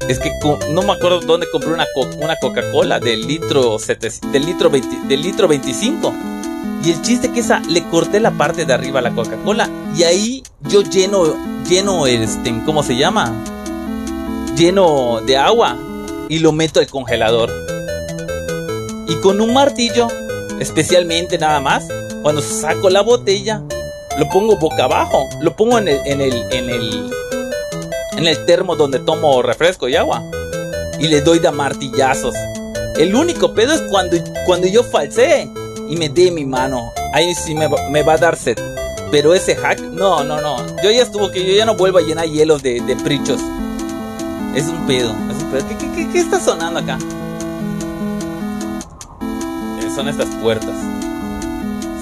es 0.08 0.20
que 0.20 0.32
no 0.70 0.82
me 0.82 0.94
acuerdo 0.94 1.22
dónde 1.22 1.48
compré 1.52 1.74
una, 1.74 1.86
una 2.20 2.36
Coca-Cola 2.38 3.00
del 3.00 3.26
litro, 3.28 3.78
del, 3.78 4.46
litro 4.46 4.70
del 4.70 5.22
litro 5.22 5.48
25. 5.48 6.14
Y 6.84 6.92
el 6.92 7.02
chiste 7.02 7.32
que 7.32 7.42
esa 7.42 7.60
le 7.70 7.84
corté 7.90 8.20
la 8.20 8.32
parte 8.32 8.66
de 8.66 8.74
arriba 8.74 9.00
a 9.00 9.04
la 9.04 9.12
Coca-Cola 9.12 9.70
y 9.96 10.04
ahí 10.04 10.44
yo 10.62 10.82
lleno, 10.82 11.36
lleno 11.70 12.08
este, 12.08 12.54
¿cómo 12.66 12.82
se 12.82 12.96
llama? 12.96 13.32
Lleno 14.56 15.22
de 15.22 15.38
agua 15.38 15.78
y 16.28 16.40
lo 16.40 16.52
meto 16.52 16.80
al 16.80 16.88
congelador. 16.88 17.52
Y 19.08 19.16
con 19.16 19.42
un 19.42 19.54
martillo, 19.54 20.08
especialmente 20.60 21.38
nada 21.38 21.60
más, 21.60 21.88
cuando 22.24 22.42
saco 22.42 22.90
la 22.90 23.02
botella, 23.02 23.62
lo 24.18 24.28
pongo 24.30 24.58
boca 24.58 24.86
abajo, 24.86 25.28
lo 25.42 25.56
pongo 25.56 25.78
en 25.78 25.88
el, 25.88 26.00
en 26.06 26.22
el, 26.22 26.46
en 26.52 26.70
el, 26.70 27.12
en 28.18 28.28
el 28.28 28.46
termo 28.46 28.76
donde 28.76 29.00
tomo 29.00 29.42
refresco 29.42 29.88
y 29.88 29.96
agua. 29.96 30.24
Y 31.00 31.08
le 31.08 31.22
doy 31.22 31.40
de 31.40 31.52
martillazos. 31.52 32.36
El 32.98 33.16
único 33.16 33.54
pedo 33.54 33.74
es 33.74 33.82
cuando, 33.90 34.18
cuando 34.46 34.68
yo 34.68 34.84
falsee 34.84 35.50
y 35.90 35.96
me 35.96 36.10
dé 36.10 36.32
mi 36.32 36.46
mano. 36.46 36.92
Ahí 37.14 37.34
sí 37.34 37.56
me, 37.56 37.68
va 37.68 38.14
a 38.14 38.18
dar 38.18 38.36
sed. 38.36 38.58
Pero 39.12 39.34
ese 39.34 39.56
hack, 39.56 39.80
no, 39.82 40.24
no, 40.24 40.40
no. 40.40 40.58
Yo 40.84 40.92
ya 40.92 41.04
estuvo 41.04 41.32
que 41.32 41.46
yo 41.46 41.54
ya 41.54 41.66
no 41.66 41.76
vuelvo 41.76 41.98
a 41.98 42.02
llenar 42.02 42.28
hielos 42.28 42.62
de, 42.64 42.98
prichos. 43.04 43.42
Es 44.56 44.68
un 44.68 44.86
pedo, 44.86 45.16
es 45.30 45.44
un 45.44 45.52
pedo. 45.52 45.68
¿Qué, 45.68 45.78
qué, 45.78 45.92
qué, 45.92 46.10
qué 46.12 46.20
está 46.20 46.40
sonando 46.40 46.80
acá? 46.80 46.98
Eh, 49.82 49.90
son 49.96 50.08
estas 50.08 50.28
puertas. 50.42 50.76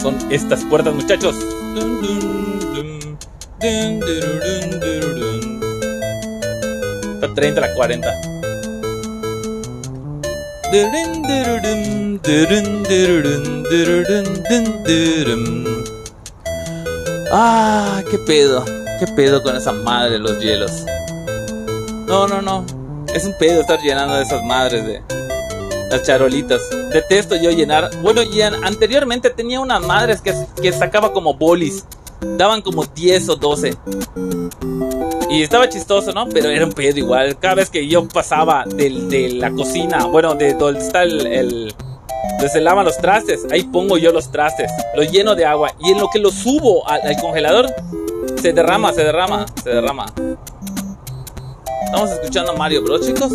Son 0.01 0.18
estas 0.30 0.63
puertas, 0.66 0.94
muchachos. 0.94 1.36
Está 1.36 1.86
30 3.60 4.06
a 4.06 5.28
la 7.36 7.74
40. 7.74 8.21
Ah, 17.31 18.01
qué 18.09 18.17
pedo. 18.19 18.65
Qué 19.00 19.07
pedo 19.15 19.41
con 19.41 19.55
esa 19.55 19.71
madre 19.71 20.12
de 20.12 20.19
los 20.19 20.39
hielos. 20.39 20.71
No, 22.07 22.27
no, 22.27 22.41
no. 22.41 22.65
Es 23.13 23.25
un 23.25 23.33
pedo 23.39 23.62
estar 23.62 23.79
llenando 23.79 24.15
de 24.15 24.24
esas 24.24 24.43
madres 24.43 24.86
de 24.86 25.01
las 25.89 26.03
charolitas. 26.03 26.62
Detesto 26.91 27.36
yo 27.36 27.51
llenar. 27.51 27.89
Bueno, 28.01 28.21
ya 28.24 28.51
anteriormente 28.63 29.29
tenía 29.29 29.59
unas 29.59 29.81
madres 29.86 30.21
que, 30.21 30.33
que 30.62 30.71
sacaba 30.74 31.13
como 31.13 31.33
bolis. 31.33 31.86
Daban 32.38 32.62
como 32.62 32.83
10 32.83 33.29
o 33.29 33.36
12. 33.36 33.77
Y 35.29 35.43
estaba 35.43 35.69
chistoso, 35.69 36.12
¿no? 36.12 36.27
Pero 36.27 36.50
era 36.50 36.65
un 36.65 36.74
pedo 36.74 36.98
igual. 36.98 37.38
Cada 37.38 37.55
vez 37.55 37.69
que 37.69 37.88
yo 37.88 38.07
pasaba 38.07 38.63
de, 38.65 38.89
de 38.89 39.29
la 39.33 39.51
cocina, 39.51 40.05
bueno, 40.05 40.33
de 40.33 40.55
donde 40.55 40.79
está 40.79 41.03
el, 41.03 41.74
donde 42.31 42.50
se 42.50 42.62
lavan 42.62 42.86
los 42.86 42.98
trastes, 42.98 43.45
ahí 43.51 43.63
pongo 43.63 43.98
yo 43.98 44.12
los 44.12 44.31
trastes, 44.31 44.71
los 44.95 45.12
lleno 45.12 45.36
de 45.36 45.45
agua 45.45 45.71
y 45.79 45.91
en 45.91 46.00
lo 46.00 46.09
que 46.09 46.19
los 46.19 46.33
subo 46.33 46.88
al, 46.88 47.01
al 47.01 47.21
congelador, 47.21 47.67
se 48.41 48.53
derrama, 48.53 48.91
se 48.91 49.03
derrama, 49.03 49.45
se 49.63 49.69
derrama. 49.69 50.07
Estamos 51.86 52.12
escuchando 52.12 52.51
a 52.51 52.55
Mario 52.55 52.83
Bros, 52.83 53.05
chicos. 53.05 53.31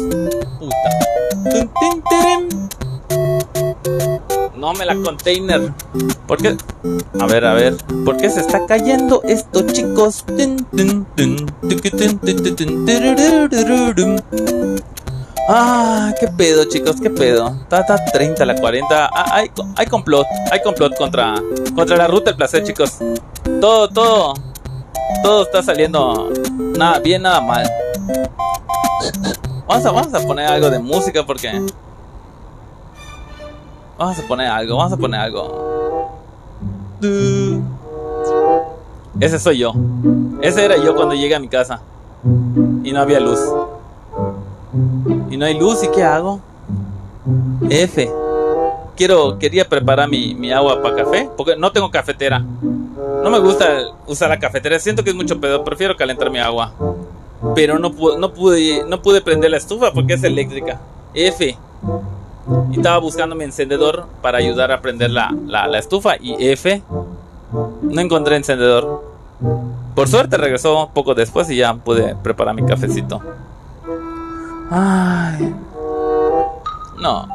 Puta. 0.58 2.63
No 4.64 4.73
me 4.73 4.87
la 4.87 4.94
container. 4.94 5.75
¿Por 6.26 6.38
qué? 6.38 6.56
A 7.21 7.26
ver, 7.26 7.44
a 7.44 7.52
ver. 7.52 7.76
¿Por 8.02 8.16
qué 8.16 8.30
se 8.30 8.40
está 8.40 8.64
cayendo 8.64 9.21
esto, 9.25 9.61
chicos? 9.66 10.25
Ah, 15.50 16.14
qué 16.18 16.28
pedo, 16.28 16.64
chicos, 16.64 16.97
qué 16.99 17.11
pedo. 17.11 17.54
Está 17.71 17.85
30 18.11 18.47
la 18.47 18.54
40. 18.54 19.11
Ah, 19.12 19.37
hay, 19.37 19.50
hay 19.76 19.87
complot. 19.87 20.26
Hay 20.50 20.62
complot 20.62 20.97
contra, 20.97 21.35
contra 21.75 21.99
la 21.99 22.06
ruta 22.06 22.30
del 22.30 22.37
placer, 22.37 22.64
chicos. 22.64 23.00
Todo, 23.61 23.88
todo. 23.88 24.33
Todo 25.23 25.42
está 25.42 25.62
saliendo 25.62 26.33
nada 26.78 27.00
bien, 27.00 27.21
nada 27.21 27.42
mal. 27.42 27.71
Vamos 29.68 29.85
vamos 29.85 30.14
a 30.14 30.26
poner 30.26 30.47
algo 30.47 30.71
de 30.71 30.78
música 30.78 31.26
porque. 31.26 31.52
Vamos 33.98 34.18
a 34.18 34.22
poner 34.26 34.48
algo, 34.48 34.76
vamos 34.76 34.92
a 34.92 34.96
poner 34.96 35.20
algo. 35.20 36.50
Ese 39.20 39.38
soy 39.38 39.59
yo. 39.59 39.72
Ese 40.40 40.64
era 40.64 40.76
yo 40.76 40.94
cuando 40.94 41.14
llegué 41.14 41.35
a 41.35 41.40
mi 41.40 41.48
casa. 41.48 41.80
Y 42.83 42.92
no 42.92 43.00
había 43.00 43.20
luz. 43.20 43.40
Y 45.30 45.37
no 45.37 45.46
hay 45.46 45.59
luz, 45.59 45.83
¿y 45.85 45.88
qué 45.88 46.02
hago? 46.02 46.40
F. 47.70 48.11
Quiero, 48.96 49.38
quería 49.38 49.68
preparar 49.68 50.09
mi, 50.09 50.35
mi 50.35 50.52
agua 50.52 50.83
para 50.83 50.96
café, 50.96 51.28
porque 51.37 51.57
no 51.57 51.72
tengo 51.72 51.90
cafetera. 51.90 52.38
No 52.38 53.30
me 53.30 53.38
gusta 53.38 53.94
usar 54.07 54.28
la 54.28 54.38
cafetera, 54.38 54.78
siento 54.78 55.02
que 55.02 55.11
es 55.11 55.16
mucho 55.16 55.40
pedo, 55.40 55.64
prefiero 55.64 55.96
calentar 55.96 56.30
mi 56.30 56.38
agua. 56.38 56.72
Pero 57.54 57.78
no, 57.78 57.90
no, 58.18 58.33
pude, 58.33 58.85
no 58.87 59.02
pude 59.02 59.20
prender 59.20 59.50
la 59.50 59.57
estufa 59.57 59.92
porque 59.92 60.14
es 60.14 60.24
eléctrica. 60.24 60.80
F. 61.14 61.57
Y 62.70 62.76
estaba 62.76 62.98
buscando 62.98 63.35
mi 63.35 63.44
encendedor 63.44 64.07
para 64.20 64.38
ayudar 64.38 64.70
a 64.72 64.80
prender 64.80 65.11
la, 65.11 65.35
la, 65.46 65.78
estufa. 65.78 66.16
Y 66.20 66.37
F. 66.48 66.83
No 67.83 68.00
encontré 68.00 68.37
encendedor. 68.37 69.02
Por 69.94 70.09
suerte 70.09 70.37
regresó 70.37 70.90
poco 70.92 71.14
después 71.14 71.48
y 71.50 71.57
ya 71.57 71.74
pude 71.74 72.16
preparar 72.16 72.54
mi 72.54 72.64
cafecito. 72.64 73.20
Ay. 74.70 75.54
No, 77.00 77.26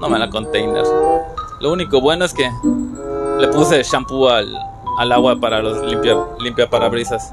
no 0.00 0.08
me 0.08 0.18
la 0.18 0.28
container. 0.30 0.84
Lo 1.60 1.72
único 1.72 2.00
bueno 2.00 2.24
es 2.24 2.34
que 2.34 2.50
le 3.38 3.48
puse 3.48 3.82
shampoo 3.82 4.28
al, 4.28 4.52
al 4.98 5.12
agua 5.12 5.36
para 5.36 5.62
los 5.62 5.82
limpia, 5.84 6.16
limpia 6.40 6.68
parabrisas. 6.68 7.32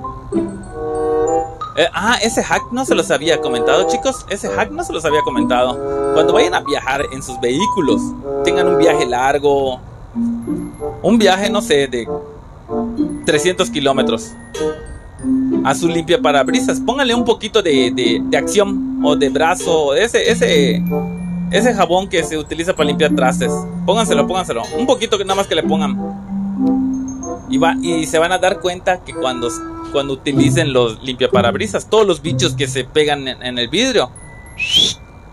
Eh, 1.80 1.88
ah, 1.94 2.18
ese 2.22 2.44
hack 2.44 2.74
no 2.74 2.84
se 2.84 2.94
los 2.94 3.10
había 3.10 3.40
comentado, 3.40 3.88
chicos. 3.88 4.26
Ese 4.30 4.50
hack 4.50 4.70
no 4.70 4.84
se 4.84 4.92
los 4.92 5.06
había 5.06 5.22
comentado. 5.22 6.14
Cuando 6.14 6.34
vayan 6.34 6.54
a 6.54 6.60
viajar 6.60 7.06
en 7.14 7.24
sus 7.24 7.40
vehículos, 7.40 8.02
tengan 8.44 8.68
un 8.68 8.78
viaje 8.78 9.06
largo, 9.06 9.80
un 11.02 11.18
viaje, 11.18 11.50
no 11.50 11.62
sé, 11.62 11.88
de 11.88 12.06
300 13.26 13.70
kilómetros 13.70 14.34
a 15.64 15.74
su 15.74 15.88
limpia 15.88 16.22
parabrisas. 16.22 16.82
Pónganle 16.82 17.16
un 17.16 17.24
poquito 17.24 17.62
de, 17.62 17.94
de, 18.30 18.38
acción 18.38 19.00
o 19.02 19.16
de 19.16 19.30
brazo, 19.30 19.94
ese, 19.96 20.30
ese, 20.30 20.84
ese 21.50 21.74
jabón 21.74 22.10
que 22.10 22.26
se 22.26 22.38
utiliza 22.38 22.76
para 22.76 22.88
limpiar 22.88 23.16
trastes. 23.16 23.54
Pónganselo, 23.86 24.28
pónganselo. 24.28 24.64
Un 24.78 24.86
poquito 24.86 25.18
que 25.18 25.24
nada 25.24 25.36
más 25.36 25.48
que 25.48 25.56
le 25.56 25.64
pongan. 25.64 25.98
Y, 27.50 27.58
va, 27.58 27.74
y 27.82 28.06
se 28.06 28.20
van 28.20 28.34
a 28.34 28.38
dar 28.38 28.60
cuenta 28.60 29.02
que 29.02 29.14
cuando, 29.14 29.50
cuando 29.92 30.14
utilicen 30.14 30.74
los 30.74 31.02
limpiaparabrisas, 31.04 31.90
todos 31.90 32.06
los 32.06 32.22
bichos 32.22 32.54
que 32.54 32.68
se 32.68 32.84
pegan 32.84 33.28
en, 33.28 33.58
el 33.58 33.68
vidrio 33.70 34.12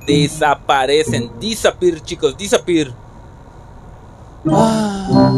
desaparecen. 0.07 1.31
Disappear, 1.41 2.01
chicos, 2.03 2.37
disappear. 2.37 2.93
Ah. 4.51 5.33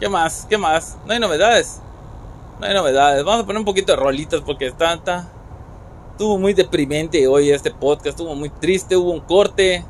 ¿Qué 0.00 0.08
más? 0.08 0.46
¿Qué 0.48 0.58
más? 0.58 0.98
No 1.06 1.12
hay 1.12 1.20
novedades. 1.20 1.80
No 2.60 2.66
hay 2.66 2.74
novedades. 2.74 3.24
Vamos 3.24 3.44
a 3.44 3.46
poner 3.46 3.58
un 3.60 3.64
poquito 3.64 3.92
de 3.92 3.96
rolitas 3.96 4.40
porque 4.40 4.66
está, 4.66 4.94
está. 4.94 5.28
Estuvo 6.10 6.38
muy 6.38 6.52
deprimente 6.52 7.26
hoy 7.26 7.50
este 7.50 7.70
podcast. 7.70 8.18
Estuvo 8.18 8.34
muy 8.34 8.50
triste. 8.50 8.96
Hubo 8.96 9.12
un 9.12 9.20
corte. 9.20 9.84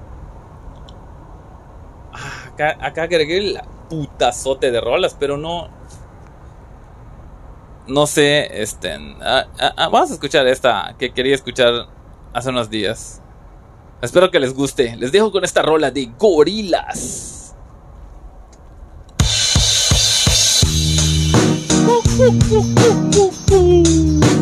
Ah, 2.12 2.48
acá, 2.48 2.78
acá 2.80 3.02
agregué 3.04 3.38
el 3.38 3.60
putazote 3.92 4.70
de 4.70 4.80
rolas, 4.80 5.14
pero 5.18 5.36
no. 5.36 5.68
No 7.86 8.06
sé, 8.06 8.62
este. 8.62 8.94
ah, 9.20 9.44
ah, 9.60 9.74
ah, 9.76 9.88
vamos 9.88 10.10
a 10.10 10.14
escuchar 10.14 10.46
esta 10.46 10.94
que 10.98 11.12
quería 11.12 11.34
escuchar 11.34 11.88
hace 12.32 12.48
unos 12.48 12.70
días. 12.70 13.20
Espero 14.00 14.30
que 14.30 14.40
les 14.40 14.54
guste. 14.54 14.96
Les 14.96 15.12
dejo 15.12 15.30
con 15.30 15.44
esta 15.44 15.60
rola 15.60 15.90
de 15.90 16.06
gorilas. 16.18 17.54
I 23.52 24.41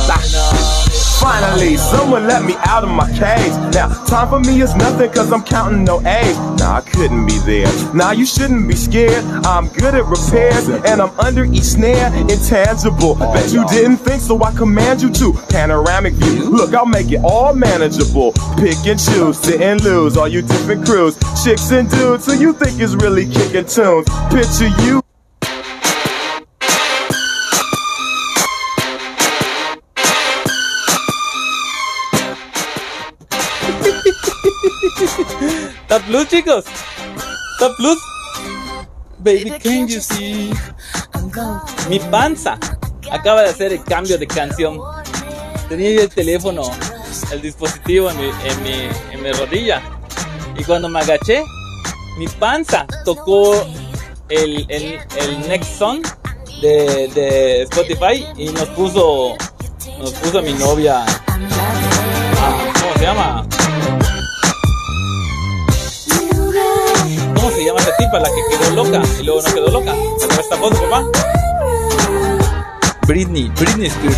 Finally, 1.21 1.77
someone 1.77 2.25
let 2.25 2.43
me 2.43 2.55
out 2.65 2.83
of 2.83 2.89
my 2.89 3.07
cage. 3.11 3.53
Now, 3.75 3.89
time 4.05 4.27
for 4.27 4.39
me 4.39 4.59
is 4.61 4.73
nothing 4.75 5.11
cause 5.11 5.31
I'm 5.31 5.43
counting 5.43 5.83
no 5.83 6.01
A's. 6.01 6.35
Nah, 6.59 6.77
I 6.77 6.81
couldn't 6.81 7.27
be 7.27 7.37
there. 7.45 7.67
Nah, 7.93 8.11
you 8.11 8.25
shouldn't 8.25 8.67
be 8.67 8.75
scared. 8.75 9.23
I'm 9.45 9.67
good 9.67 9.93
at 9.93 10.05
repairs 10.05 10.67
and 10.67 10.99
I'm 10.99 11.17
under 11.19 11.45
each 11.45 11.77
snare. 11.77 12.11
Intangible. 12.21 13.15
Bet 13.15 13.53
you 13.53 13.63
didn't 13.67 13.97
think 13.97 14.19
so 14.19 14.41
I 14.43 14.51
command 14.51 15.03
you 15.03 15.11
to. 15.11 15.33
Panoramic 15.49 16.13
view. 16.13 16.49
Look, 16.49 16.73
I'll 16.73 16.87
make 16.87 17.11
it 17.11 17.21
all 17.23 17.53
manageable. 17.53 18.31
Pick 18.57 18.83
and 18.87 18.99
choose, 18.99 19.37
sit 19.37 19.61
and 19.61 19.79
lose. 19.83 20.17
All 20.17 20.27
you 20.27 20.41
different 20.41 20.85
crews, 20.87 21.15
chicks 21.43 21.69
and 21.71 21.87
dudes 21.87 22.25
who 22.25 22.33
you 22.33 22.51
think 22.53 22.81
is 22.81 22.95
really 22.95 23.29
kicking 23.29 23.65
tunes. 23.65 24.07
Picture 24.31 24.69
you. 24.83 25.03
Top 35.91 36.01
Plus, 36.03 36.25
chicos. 36.29 36.63
Top 37.59 37.75
Plus. 37.75 37.99
Baby, 39.19 39.51
can 39.59 39.89
you 39.89 39.99
see? 39.99 40.53
Mi 41.89 41.99
panza 41.99 42.57
acaba 43.11 43.43
de 43.43 43.49
hacer 43.49 43.73
el 43.73 43.83
cambio 43.83 44.17
de 44.17 44.25
canción. 44.25 44.79
Tenía 45.67 45.91
yo 45.91 46.01
el 46.03 46.09
teléfono, 46.09 46.61
el 47.33 47.41
dispositivo 47.41 48.09
en 48.09 48.17
mi, 48.17 48.23
en 48.29 48.63
mi, 48.63 48.89
en 49.11 49.21
mi 49.21 49.31
rodilla. 49.33 49.81
Y 50.57 50.63
cuando 50.63 50.87
me 50.87 51.01
agaché, 51.01 51.43
mi 52.17 52.27
panza 52.39 52.87
tocó 53.03 53.61
el, 54.29 54.65
el, 54.69 54.97
el 55.17 55.49
Next 55.49 55.77
Song 55.77 56.07
de, 56.61 57.09
de 57.13 57.63
Spotify 57.63 58.25
y 58.37 58.45
nos 58.45 58.69
puso, 58.69 59.35
nos 59.99 60.13
puso 60.13 60.39
a 60.39 60.41
mi 60.41 60.53
novia. 60.53 61.03
ah, 61.27 62.73
¿Cómo 62.79 62.93
se 62.95 63.01
llama? 63.01 63.45
¿Cómo 67.35 67.51
se 67.51 67.65
llama 67.65 67.79
esa 67.79 67.95
tipa? 67.97 68.19
La 68.19 68.29
que 68.29 68.57
quedó 68.57 68.75
loca 68.75 69.01
y 69.19 69.23
luego 69.23 69.41
no 69.41 69.53
quedó 69.53 69.71
loca. 69.71 69.93
¿Con 69.93 70.39
esta 70.39 70.55
voz, 70.57 70.79
papá? 70.79 71.05
Britney, 73.07 73.51
Britney 73.57 73.87
Spears. 73.87 74.17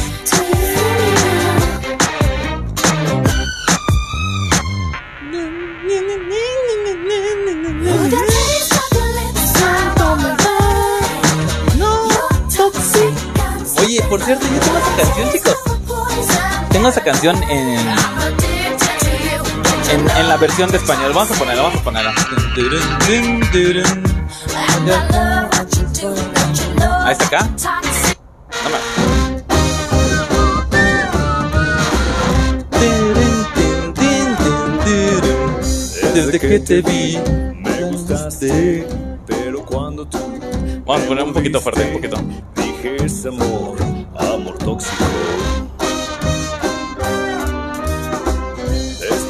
Oye, 13.79 14.01
por 14.09 14.21
cierto, 14.21 14.45
yo 14.45 14.59
tengo 14.59 14.77
esa 14.77 14.95
canción, 14.95 15.31
chicos. 15.31 15.57
Tengo 16.71 16.89
esa 16.89 17.01
canción 17.03 17.43
en, 17.43 18.52
en, 19.93 20.09
en 20.09 20.27
la 20.27 20.37
versión 20.37 20.69
de 20.71 20.77
español. 20.77 21.11
Vamos 21.13 21.31
a 21.31 21.39
ponerla, 21.39 21.63
vamos 21.63 21.79
a 21.79 21.83
ponerla. 21.83 22.13
Ahí 27.05 27.11
está 27.11 27.25
acá. 27.25 27.49
No 28.63 28.69
me- 28.69 29.43
Desde 36.13 36.39
que 36.39 36.59
te 36.59 36.81
vi, 36.81 37.17
Me 37.63 37.83
gustaste, 37.91 38.87
pero 39.25 39.65
cuando 39.65 40.05
tú 40.07 40.19
Vamos 40.85 41.03
a 41.03 41.07
poner 41.07 41.23
un 41.23 41.33
poquito 41.33 41.59
fuerte, 41.59 41.85
un 41.85 41.93
poquito. 41.93 42.17
dije 42.55 43.27
amor, 43.27 43.77
amor 44.17 44.57
tóxico. 44.59 45.03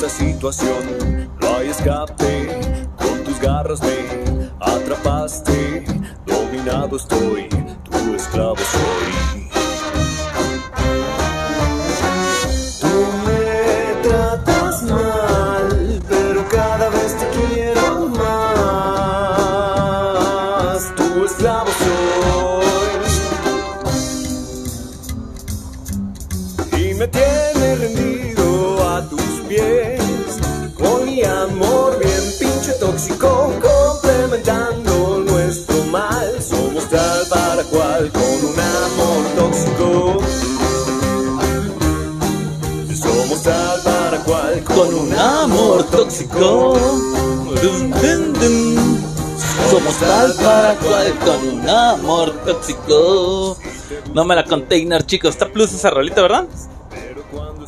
Esta 0.06 0.18
situación. 0.18 1.30
No 1.40 1.56
hay 1.56 1.70
escape, 1.70 2.60
con 2.98 3.24
tus 3.24 3.40
garras 3.40 3.80
me 3.82 4.50
atrapaste, 4.60 5.86
dominado 6.26 6.98
estoy, 6.98 7.48
tu 7.90 8.14
esclavo 8.14 8.58
soy. 8.58 9.50
Tú 12.82 13.06
me 13.26 13.44
tóxico, 33.04 33.54
complementando 33.62 35.20
nuestro 35.26 35.84
mal. 35.86 36.42
Somos 36.42 36.90
tal 36.90 37.28
para 37.30 37.64
cual 37.64 38.12
con 38.12 38.24
un 38.24 38.60
amor 38.60 39.26
tóxico. 39.36 40.18
Somos 42.96 43.44
tal 43.44 43.82
para 43.84 44.18
cual 44.24 44.64
con 44.64 44.94
un 44.94 45.14
amor 45.14 45.84
tóxico. 45.86 46.78
Somos 49.70 49.96
tal 50.00 50.34
para 50.36 50.76
cual 50.76 51.14
con 51.26 51.48
un 51.48 51.70
amor 51.70 52.32
tóxico. 52.46 53.58
No 54.14 54.24
me 54.24 54.36
la 54.36 54.46
container, 54.46 55.06
chicos. 55.06 55.32
Está 55.32 55.48
plus 55.48 55.74
esa 55.74 55.90
rolita, 55.90 56.22
¿verdad? 56.22 56.46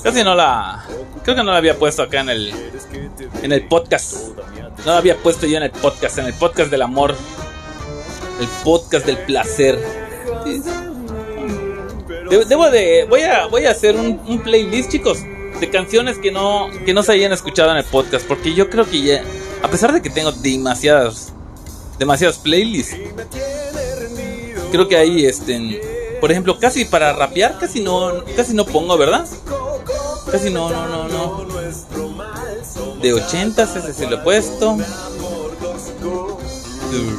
Casi 0.02 0.24
no 0.24 0.36
la. 0.36 0.86
Creo 1.24 1.36
que 1.36 1.44
no 1.44 1.52
la 1.52 1.58
había 1.58 1.78
puesto 1.78 2.04
acá 2.04 2.22
en 2.22 2.30
el. 2.30 2.54
En 3.42 3.52
el 3.52 3.68
podcast. 3.68 4.36
No 4.86 4.92
la 4.92 4.98
había 4.98 5.18
puesto 5.18 5.46
yo 5.48 5.58
en 5.58 5.64
el 5.64 5.72
podcast. 5.72 6.18
En 6.20 6.26
el 6.28 6.34
podcast 6.34 6.70
del 6.70 6.82
amor. 6.82 7.16
El 8.40 8.48
podcast 8.64 9.06
del 9.06 9.18
placer. 9.20 9.80
De- 12.30 12.46
Debo 12.46 12.70
de. 12.70 13.06
Voy 13.10 13.22
a, 13.22 13.48
voy 13.48 13.66
a 13.66 13.72
hacer 13.72 13.96
un, 13.96 14.20
un 14.28 14.40
playlist, 14.42 14.92
chicos. 14.92 15.20
De 15.60 15.70
canciones 15.70 16.18
que 16.18 16.32
no, 16.32 16.68
que 16.86 16.94
no 16.94 17.02
se 17.02 17.14
hayan 17.14 17.32
escuchado 17.32 17.72
en 17.72 17.78
el 17.78 17.86
podcast. 17.86 18.26
Porque 18.28 18.54
yo 18.54 18.70
creo 18.70 18.86
que 18.90 19.02
ya. 19.02 19.24
A 19.64 19.70
pesar 19.70 19.94
de 19.94 20.02
que 20.02 20.10
tengo 20.10 20.32
demasiadas. 20.32 21.34
Demasiadas 21.98 22.38
playlists. 22.38 22.96
Creo 24.72 24.88
que 24.88 24.98
ahí 24.98 25.26
este. 25.26 25.82
Por 26.20 26.32
ejemplo, 26.32 26.60
casi 26.60 26.86
para 26.86 27.14
rapear 27.14 27.58
casi 27.60 27.80
no. 27.82 28.24
Casi 28.36 28.54
no 28.54 28.66
pongo, 28.66 28.98
¿verdad? 28.98 29.26
Casi 30.32 30.50
no, 30.50 30.70
no, 30.70 30.88
no, 30.88 31.08
no. 31.08 31.46
De 33.02 33.14
80 33.14 33.64
ese 33.64 33.94
sí 33.94 34.06
lo 34.06 34.16
he 34.18 34.20
puesto. 34.20 34.78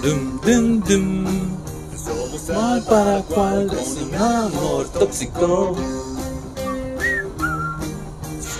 Dum, 0.02 0.40
dum, 0.40 0.80
dum. 0.82 1.56
Mal 2.54 2.82
para 2.84 3.22
cual 3.22 3.68
es 3.78 3.96
un 4.00 4.14
amor 4.14 4.88
tóxico. 4.90 5.76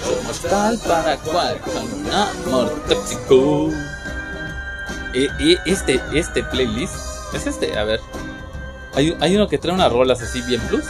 Somos 0.04 0.40
tal 0.42 0.78
para 0.78 1.16
cual 1.18 1.60
con 1.60 2.00
un 2.00 2.10
amor 2.10 2.82
tóxico. 2.88 3.70
Y, 5.14 5.24
y 5.42 5.58
este, 5.66 6.00
este 6.12 6.42
playlist 6.44 6.94
es 7.34 7.46
este, 7.46 7.78
a 7.78 7.84
ver. 7.84 8.00
Hay, 8.94 9.16
hay 9.20 9.36
uno 9.36 9.48
que 9.48 9.58
trae 9.58 9.74
unas 9.74 9.92
rolas 9.92 10.20
así 10.20 10.40
bien 10.42 10.60
plus. 10.62 10.84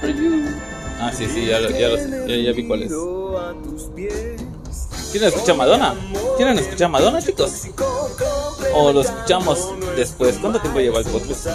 For 0.00 0.08
You. 0.10 0.44
Ah, 1.00 1.10
sí, 1.12 1.26
sí, 1.26 1.46
ya, 1.46 1.58
lo- 1.60 1.70
ya, 1.70 1.88
lo- 1.88 2.26
ya, 2.26 2.36
ya 2.36 2.52
vi 2.52 2.66
cuál 2.66 2.82
es. 2.82 2.92
¿Quieren 5.12 5.28
escuchar 5.28 5.56
Madonna? 5.56 5.94
¿Quieren 6.36 6.58
escuchar 6.58 6.88
Madonna, 6.90 7.20
chicos? 7.20 7.52
O 8.74 8.92
lo 8.92 9.00
escuchamos 9.00 9.72
después. 9.96 10.36
¿Cuánto 10.40 10.60
tiempo 10.60 10.78
lleva 10.78 10.98
el 11.00 11.04
podcast? 11.06 11.46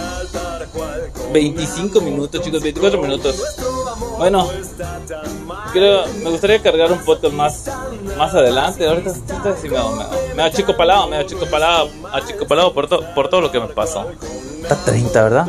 25 1.32 2.00
minutos, 2.02 2.40
chicos, 2.42 2.62
24 2.62 3.00
minutos. 3.00 3.36
Bueno, 4.18 4.48
creo, 5.72 6.06
me 6.22 6.30
gustaría 6.30 6.60
cargar 6.62 6.92
un 6.92 6.98
podcast 6.98 7.32
más, 7.34 7.64
más 8.18 8.34
adelante. 8.34 8.86
Ahorita, 8.86 9.14
sí 9.62 9.68
me, 9.68 9.78
me, 10.34 10.42
me 10.44 10.50
chico 10.52 10.76
palado, 10.76 11.06
me 11.08 11.24
chico 11.24 11.46
palado, 11.46 11.88
chico 12.26 12.46
palado 12.46 12.74
por, 12.74 12.88
to- 12.88 13.04
por 13.14 13.28
todo 13.28 13.40
lo 13.42 13.50
que 13.50 13.60
me 13.60 13.68
pasó. 13.68 14.06
Está 14.62 14.76
30, 14.84 15.22
¿verdad? 15.22 15.46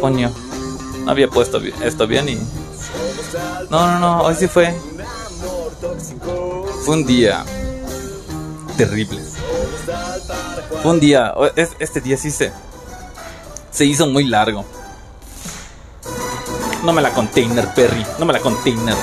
Coño, 0.00 0.32
no 1.04 1.10
había 1.10 1.28
puesto 1.28 1.58
esto 1.82 2.06
bien 2.06 2.28
y. 2.28 2.36
No, 3.70 3.86
no, 3.86 3.98
no, 3.98 4.22
hoy 4.22 4.34
sí 4.34 4.48
fue. 4.48 4.74
Fue 6.84 6.94
un 6.94 7.06
día 7.06 7.44
terrible. 8.76 9.20
Fue 10.82 10.90
un 10.90 11.00
día, 11.00 11.34
este 11.56 12.00
día 12.00 12.16
sí 12.16 12.30
se, 12.30 12.52
se 13.70 13.84
hizo 13.84 14.06
muy 14.06 14.24
largo. 14.24 14.64
No 16.82 16.92
me 16.92 17.00
la 17.00 17.12
container, 17.12 17.72
Perry, 17.74 18.04
no 18.18 18.26
me 18.26 18.32
la 18.32 18.40
container. 18.40 18.94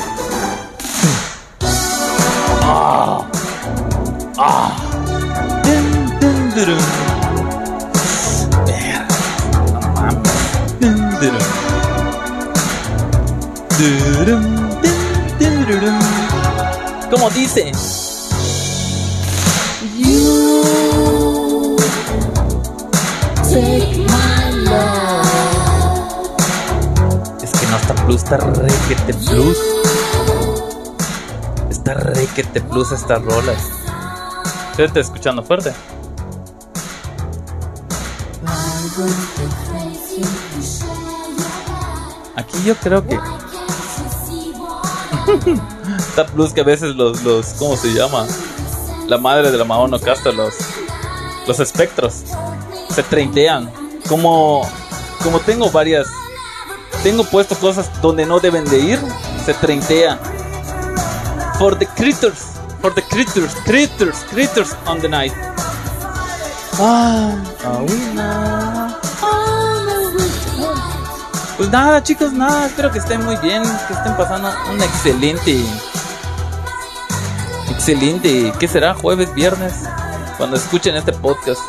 Como 17.10 17.30
dice. 17.32 17.72
Es 27.42 27.52
que 27.52 27.68
no 27.68 27.78
está 27.78 27.96
plus, 28.06 28.24
está 28.24 28.38
requete 28.38 29.14
plus. 29.16 29.58
Está 31.72 31.94
requete 31.96 32.62
plus 32.62 32.92
estas 32.92 33.24
rolas. 33.24 33.64
Estoy 34.78 35.02
escuchando 35.02 35.42
fuerte. 35.42 35.74
Aquí 42.36 42.64
yo 42.64 42.76
creo 42.76 43.06
que 43.08 43.20
está 45.98 46.26
plus 46.26 46.54
que 46.54 46.62
a 46.62 46.64
veces 46.64 46.96
los, 46.96 47.24
los 47.24 47.48
¿cómo 47.58 47.76
se 47.76 47.94
llama? 47.94 48.26
La 49.08 49.18
madre 49.18 49.52
de 49.52 49.58
la 49.58 49.66
Mahono 49.66 50.00
Casta, 50.00 50.32
los, 50.32 50.54
los 51.48 51.60
espectros, 51.60 52.24
se 52.90 53.04
treintean. 53.04 53.72
Como, 54.08 54.68
como 55.24 55.40
tengo 55.40 55.70
varias, 55.70 56.08
tengo 57.04 57.24
puesto 57.24 57.56
cosas 57.56 57.90
donde 58.02 58.26
no 58.26 58.40
deben 58.40 58.66
de 58.66 58.80
ir, 58.80 59.00
se 59.46 59.54
treintea. 59.54 60.20
For 61.58 61.78
the 61.78 61.86
critters, 61.86 62.60
for 62.82 62.94
the 62.94 63.02
critters, 63.04 63.54
critters, 63.66 64.24
critters 64.32 64.76
on 64.86 65.00
the 65.00 65.10
night. 65.10 65.34
Ah, 66.80 67.36
Pues 71.62 71.70
nada, 71.70 72.02
chicos, 72.02 72.34
nada. 72.34 72.66
Espero 72.66 72.92
que 72.92 72.98
estén 72.98 73.24
muy 73.24 73.36
bien, 73.36 73.62
que 73.62 73.94
estén 73.94 74.18
pasando 74.18 74.50
un 74.72 74.82
excelente, 74.82 75.64
excelente. 77.70 78.52
¿Qué 78.60 78.68
será? 78.68 78.96
Jueves, 78.96 79.32
viernes, 79.36 79.72
cuando 80.38 80.58
escuchen 80.58 80.96
este 80.96 81.14
podcast. 81.14 81.62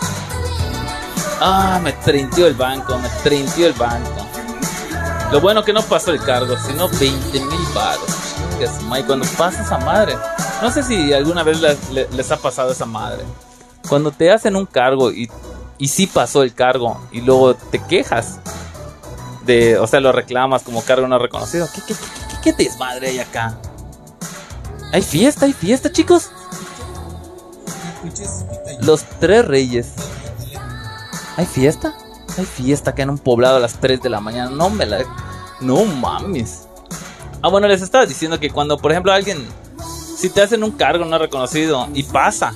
Ah, 1.42 1.78
me 1.84 1.92
treintió 1.92 2.46
el 2.46 2.54
banco, 2.54 2.98
me 2.98 3.08
treintió 3.22 3.66
el 3.66 3.74
banco. 3.74 4.26
Lo 5.30 5.42
bueno 5.42 5.62
que 5.62 5.74
no 5.74 5.82
pasó 5.82 6.10
el 6.10 6.22
cargo, 6.22 6.56
sino 6.66 6.88
20 6.88 7.40
mil 7.40 7.66
baros. 7.74 8.34
Y 8.98 9.02
cuando 9.02 9.26
pasa 9.36 9.62
esa 9.62 9.76
madre, 9.76 10.16
no 10.62 10.70
sé 10.70 10.82
si 10.84 11.12
alguna 11.12 11.42
vez 11.42 11.60
les, 11.60 12.10
les 12.10 12.32
ha 12.32 12.38
pasado 12.38 12.72
esa 12.72 12.86
madre. 12.86 13.24
Cuando 13.86 14.10
te 14.10 14.32
hacen 14.32 14.56
un 14.56 14.64
cargo 14.64 15.12
y, 15.12 15.30
y 15.76 15.88
sí 15.88 16.06
pasó 16.06 16.42
el 16.42 16.54
cargo 16.54 16.98
y 17.12 17.20
luego 17.20 17.52
te 17.52 17.78
quejas 17.78 18.38
de, 19.44 19.78
o 19.78 19.86
sea, 19.86 20.00
lo 20.00 20.12
reclamas 20.12 20.62
como 20.62 20.82
cargo 20.82 21.06
no 21.08 21.18
reconocido. 21.18 21.68
¿Qué, 21.74 21.82
qué, 21.86 21.94
qué, 21.94 22.52
qué 22.52 22.64
desmadre 22.64 23.08
hay 23.08 23.18
acá? 23.18 23.58
¿Hay 24.92 25.02
fiesta? 25.02 25.46
¿Hay 25.46 25.52
fiesta, 25.52 25.90
chicos? 25.90 26.30
Los 28.82 29.04
tres 29.20 29.46
reyes. 29.46 29.92
¿Hay 31.36 31.46
fiesta? 31.46 31.94
Hay 32.36 32.44
fiesta 32.44 32.90
acá 32.90 33.02
en 33.02 33.10
un 33.10 33.18
poblado 33.18 33.56
a 33.56 33.60
las 33.60 33.80
3 33.80 34.02
de 34.02 34.10
la 34.10 34.20
mañana. 34.20 34.50
No 34.50 34.70
me 34.70 34.86
la. 34.86 35.04
No 35.60 35.84
mames. 35.84 36.68
Ah, 37.40 37.48
bueno, 37.48 37.68
les 37.68 37.82
estaba 37.82 38.06
diciendo 38.06 38.38
que 38.38 38.50
cuando, 38.50 38.76
por 38.78 38.90
ejemplo, 38.92 39.12
alguien. 39.12 39.46
Si 40.16 40.30
te 40.30 40.42
hacen 40.42 40.62
un 40.62 40.72
cargo 40.72 41.04
no 41.04 41.18
reconocido 41.18 41.88
y 41.94 42.04
pasa. 42.04 42.54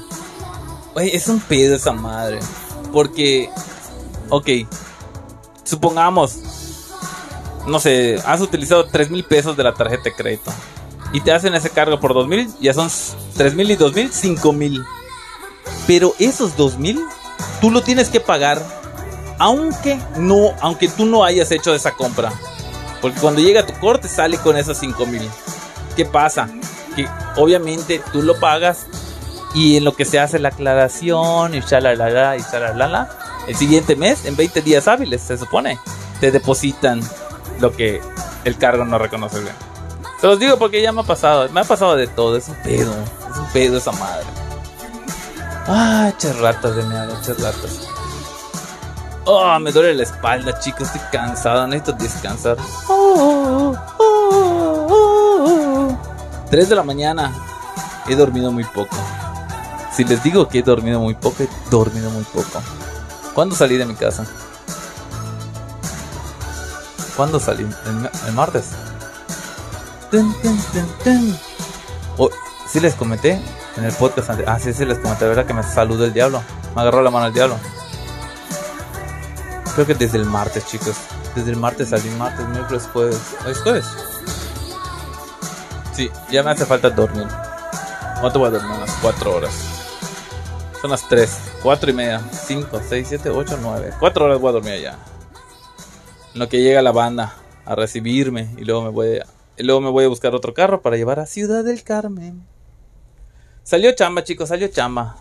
Oye, 0.95 1.17
es 1.17 1.29
un 1.29 1.41
pedo 1.41 1.77
esa 1.77 1.93
madre. 1.93 2.41
Porque. 2.93 3.51
Ok. 4.29 4.49
Supongamos. 5.65 6.39
No 7.67 7.81
sé, 7.81 8.21
has 8.25 8.41
utilizado 8.41 8.87
3 8.87 9.11
mil 9.11 9.25
pesos 9.25 9.57
de 9.57 9.65
la 9.65 9.75
tarjeta 9.75 10.05
de 10.05 10.15
crédito. 10.15 10.53
Y 11.13 11.21
te 11.21 11.33
hacen 11.33 11.55
ese 11.55 11.71
cargo 11.71 11.99
por 12.01 12.15
2 12.15 12.29
mil. 12.29 12.49
Ya 12.61 12.75
son 12.75 12.89
3 13.37 13.55
mil 13.55 13.71
y 13.71 13.77
2 13.77 13.95
mil, 13.95 14.13
5 14.13 14.53
mil. 14.53 14.85
Pero 15.87 16.15
esos 16.19 16.57
2 16.57 16.79
mil 16.79 17.01
tú 17.61 17.71
lo 17.71 17.83
tienes 17.83 18.09
que 18.09 18.21
pagar 18.21 18.63
aunque 19.39 19.99
no, 20.17 20.53
aunque 20.61 20.89
tú 20.89 21.05
no 21.05 21.25
hayas 21.25 21.51
hecho 21.51 21.75
esa 21.75 21.93
compra. 21.93 22.33
Porque 23.01 23.21
cuando 23.21 23.41
llega 23.41 23.67
tu 23.67 23.75
corte 23.75 24.09
sale 24.09 24.39
con 24.39 24.57
esos 24.57 24.79
5 24.79 25.07
mil. 25.07 25.29
¿Qué 25.97 26.05
pasa? 26.05 26.49
Que 26.95 27.07
obviamente 27.37 28.03
tú 28.13 28.23
lo 28.23 28.39
pagas 28.39 28.87
y 29.55 29.77
en 29.77 29.85
lo 29.85 29.95
que 29.95 30.05
se 30.05 30.19
hace 30.19 30.39
la 30.39 30.49
aclaración 30.49 31.55
y 31.55 31.61
shalalala 31.61 32.37
y 32.37 32.41
shalalala, 32.41 33.09
el 33.49 33.57
siguiente 33.57 33.97
mes, 33.97 34.25
en 34.25 34.37
20 34.37 34.61
días 34.63 34.89
hábiles, 34.89 35.23
se 35.23 35.39
supone, 35.39 35.79
te 36.21 36.31
depositan 36.31 37.01
lo 37.61 37.73
que 37.73 38.01
el 38.45 38.57
cargo 38.59 38.85
no 38.85 38.99
reconoce 38.99 39.41
bien. 39.41 39.55
Se 40.21 40.27
los 40.27 40.39
digo 40.39 40.59
porque 40.59 40.81
ya 40.81 40.93
me 40.93 41.03
ha 41.03 41.05
pasado, 41.05 41.49
me 41.51 41.61
ha 41.61 41.65
pasado 41.65 41.97
de 41.97 42.07
todo, 42.07 42.37
es 42.37 42.49
un 42.49 42.57
pedo, 42.57 42.93
es 43.31 43.37
un 43.37 43.47
pedo 43.53 43.79
esa 43.79 43.93
madre. 43.93 44.27
Ah, 45.69 46.13
ratas 46.41 46.77
de 46.77 46.83
mierda, 46.85 47.21
ratas. 47.39 47.89
Oh, 49.25 49.59
me 49.59 49.73
duele 49.73 49.95
la 49.95 50.05
espalda, 50.05 50.57
chicos. 50.61 50.87
Estoy 50.87 51.01
cansado, 51.11 51.67
necesito 51.67 51.93
descansar. 51.93 52.57
Oh, 52.89 53.75
oh, 53.99 54.87
oh, 54.89 55.99
3 56.49 56.69
de 56.69 56.77
la 56.77 56.85
mañana. 56.85 57.33
He 58.09 58.15
dormido 58.15 58.53
muy 58.53 58.63
poco. 58.63 58.97
Si 59.93 60.05
les 60.05 60.23
digo 60.23 60.47
que 60.47 60.61
he 60.61 60.63
dormido 60.63 61.01
muy 61.01 61.15
poco, 61.15 61.43
he 61.43 61.49
dormido 61.71 62.09
muy 62.11 62.23
poco. 62.23 62.63
¿Cuándo 63.35 63.57
salí 63.57 63.77
de 63.77 63.85
mi 63.85 63.97
casa? 63.97 64.25
¿Cuándo 67.17 67.41
salí? 67.41 67.63
¿El, 67.63 68.11
el 68.29 68.33
martes? 68.35 68.71
Tun. 70.11 70.35
Oh, 72.19 72.31
sí 72.69 72.81
les 72.81 72.95
comenté 72.95 73.41
en 73.77 73.85
el 73.85 73.93
podcast 73.93 74.31
antes. 74.31 74.47
Ah, 74.47 74.59
sí, 74.59 74.73
sí 74.73 74.85
les 74.85 74.99
comenté, 74.99 75.27
¿verdad? 75.27 75.47
Que 75.47 75.55
me 75.55 75.63
saludó 75.63 76.05
el 76.05 76.13
diablo. 76.13 76.43
Me 76.75 76.83
agarró 76.83 77.03
la 77.03 77.11
mano 77.11 77.27
el 77.27 77.33
diablo. 77.33 77.57
Creo 79.75 79.87
que 79.87 79.95
desde 79.95 80.19
el 80.19 80.27
martes, 80.27 80.67
chicos. 80.67 80.97
Desde 81.35 81.51
el 81.51 81.57
martes 81.57 81.91
salí 81.91 82.09
martes, 82.11 82.47
miércoles, 82.49 82.89
jueves. 82.93 83.21
¿Hoy 83.45 83.53
es 83.53 83.59
jueves? 83.59 83.85
Sí, 85.93 86.11
ya 86.31 86.43
me 86.43 86.51
hace 86.51 86.67
falta 86.67 86.91
dormir. 86.91 87.27
¿Cuánto 88.21 88.39
voy 88.39 88.49
a 88.49 88.51
dormir? 88.53 88.73
Unas 88.77 88.91
4 89.03 89.35
horas. 89.35 89.53
Son 90.81 90.91
las 90.91 91.09
3, 91.09 91.31
4 91.63 91.91
y 91.91 91.93
media, 91.95 92.21
5, 92.31 92.81
6, 92.87 93.07
7, 93.09 93.31
8, 93.31 93.59
9. 93.61 93.95
4 93.99 94.25
horas 94.25 94.41
voy 94.41 94.51
a 94.51 94.53
dormir 94.53 94.73
allá. 94.75 94.99
En 96.37 96.41
lo 96.41 96.51
que 96.51 96.61
llega 96.61 96.83
la 96.83 96.93
banda 96.93 97.35
a 97.65 97.75
recibirme 97.75 98.51
y 98.59 98.67
luego 98.67 98.83
me 98.83 98.91
voy 98.91 99.17
a, 99.17 99.27
y 99.57 99.63
luego 99.63 99.81
me 99.81 99.89
voy 99.89 100.05
a 100.05 100.09
buscar 100.09 100.35
otro 100.35 100.53
carro 100.53 100.83
para 100.83 100.99
llevar 100.99 101.19
a 101.19 101.25
Ciudad 101.25 101.65
del 101.65 101.83
Carmen. 101.83 102.47
Salió 103.63 103.91
chamba, 103.93 104.23
chicos, 104.23 104.51
salió 104.51 104.69
chamba. 104.69 105.17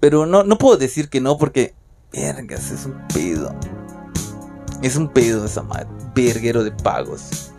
Pero 0.00 0.26
no, 0.26 0.44
no 0.44 0.58
puedo 0.58 0.76
decir 0.76 1.08
que 1.08 1.18
no 1.18 1.38
porque. 1.38 1.72
Vergas, 2.12 2.72
es 2.72 2.84
un 2.84 3.08
pedo. 3.08 3.54
Es 4.82 4.96
un 4.96 5.08
pedo 5.08 5.46
esa 5.46 5.62
madre. 5.62 5.86
Verguero 6.14 6.62
de 6.62 6.72
pagos. 6.72 7.52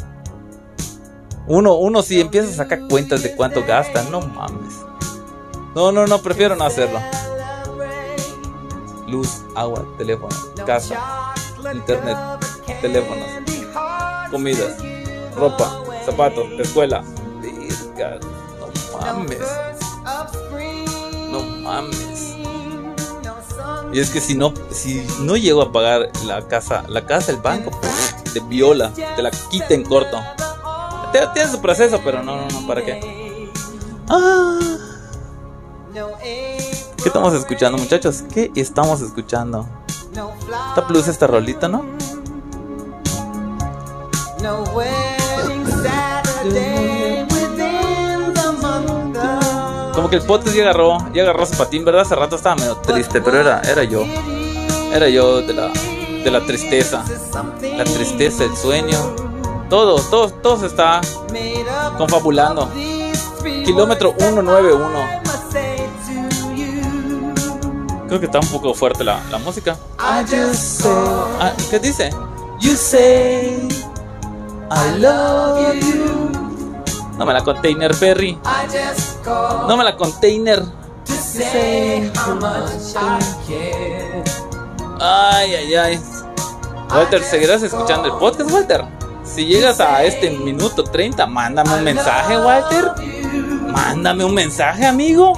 Uno, 1.47 1.73
uno 1.77 2.03
si 2.03 2.21
empieza 2.21 2.49
a 2.49 2.53
sacar 2.53 2.87
cuentas 2.87 3.23
de 3.23 3.35
cuánto 3.35 3.65
gasta, 3.65 4.03
no 4.11 4.21
mames. 4.21 4.75
No, 5.73 5.91
no, 5.91 6.05
no, 6.05 6.21
prefiero 6.21 6.55
no 6.55 6.65
hacerlo. 6.65 6.99
Luz, 9.07 9.41
agua, 9.55 9.87
teléfono, 9.97 10.35
casa, 10.67 11.33
internet, 11.73 12.15
teléfonos, 12.81 13.27
comidas, 14.31 14.75
ropa, 15.35 15.79
zapatos, 16.05 16.45
escuela. 16.59 17.03
No 18.91 18.99
mames. 18.99 19.39
No 21.31 21.39
mames. 21.43 22.35
Y 23.93 23.99
es 23.99 24.09
que 24.09 24.21
si 24.21 24.35
no, 24.35 24.53
si 24.71 25.05
no 25.19 25.35
llego 25.35 25.61
a 25.61 25.71
pagar 25.71 26.09
la 26.25 26.47
casa, 26.47 26.83
la 26.87 27.05
casa, 27.05 27.31
el 27.31 27.37
banco, 27.37 27.71
te 28.33 28.39
viola, 28.39 28.91
te 28.93 29.21
la 29.21 29.31
quita 29.31 29.73
en 29.73 29.83
corto. 29.83 30.17
Te- 31.11 31.27
Tiene 31.33 31.51
su 31.51 31.59
proceso, 31.61 31.99
pero 32.03 32.23
no, 32.23 32.37
no, 32.37 32.47
no, 32.47 32.67
¿para 32.67 32.83
qué? 32.85 33.49
Ah. 34.09 34.59
¿Qué 36.23 37.07
estamos 37.07 37.33
escuchando, 37.33 37.77
muchachos? 37.77 38.23
¿Qué 38.33 38.51
estamos 38.55 39.01
escuchando? 39.01 39.67
Está 40.69 40.87
plus 40.87 41.07
esta 41.09 41.27
rolita, 41.27 41.67
¿no? 41.67 41.83
Como 49.93 50.09
que 50.09 50.15
el 50.15 50.23
podcast 50.23 50.55
ya 50.55 50.63
agarró, 50.63 50.97
ya 51.13 51.21
agarró 51.23 51.45
su 51.45 51.55
patín, 51.55 51.85
¿verdad? 51.85 52.01
Hace 52.01 52.15
rato 52.15 52.37
estaba 52.37 52.55
medio 52.55 52.77
triste, 52.77 53.21
pero 53.21 53.39
era, 53.39 53.61
era 53.61 53.83
yo. 53.83 54.03
Era 54.93 55.07
yo 55.09 55.41
de 55.41 55.53
la, 55.53 55.67
de 55.67 56.31
la 56.31 56.43
tristeza. 56.45 57.03
La 57.77 57.83
tristeza, 57.83 58.43
el 58.43 58.55
sueño. 58.57 58.97
Todo, 59.69 60.01
todo, 60.01 60.29
todo 60.29 60.59
se 60.59 60.65
está 60.67 61.01
confabulando. 61.97 62.67
Kilómetro 63.63 64.15
191. 64.17 65.21
Creo 68.07 68.19
que 68.19 68.25
está 68.25 68.39
un 68.39 68.47
poco 68.47 68.73
fuerte 68.73 69.03
la, 69.03 69.21
la 69.29 69.37
música. 69.37 69.77
Ah, 71.39 71.53
¿Qué 71.69 71.79
dice? 71.79 72.09
You 72.59 72.75
say 72.75 73.80
I 74.73 74.97
love 74.99 75.75
you. 75.83 76.31
No 77.17 77.25
me 77.25 77.33
la 77.33 77.43
container, 77.43 77.91
Perry. 77.99 78.39
No 79.67 79.75
me 79.75 79.83
la 79.83 79.97
container. 79.97 80.63
Ay, 84.99 85.55
ay, 85.55 85.75
ay. 85.75 85.99
Walter, 86.89 87.21
¿seguirás 87.21 87.61
escuchando 87.63 88.07
el 88.07 88.13
podcast, 88.13 88.49
Walter? 88.49 88.85
Si 89.25 89.45
llegas 89.45 89.81
a 89.81 90.03
este 90.03 90.29
minuto 90.29 90.85
30, 90.85 91.25
mándame 91.27 91.73
un 91.73 91.83
mensaje, 91.83 92.37
Walter. 92.37 92.91
Mándame 93.67 94.23
un 94.23 94.33
mensaje, 94.33 94.85
amigo. 94.85 95.33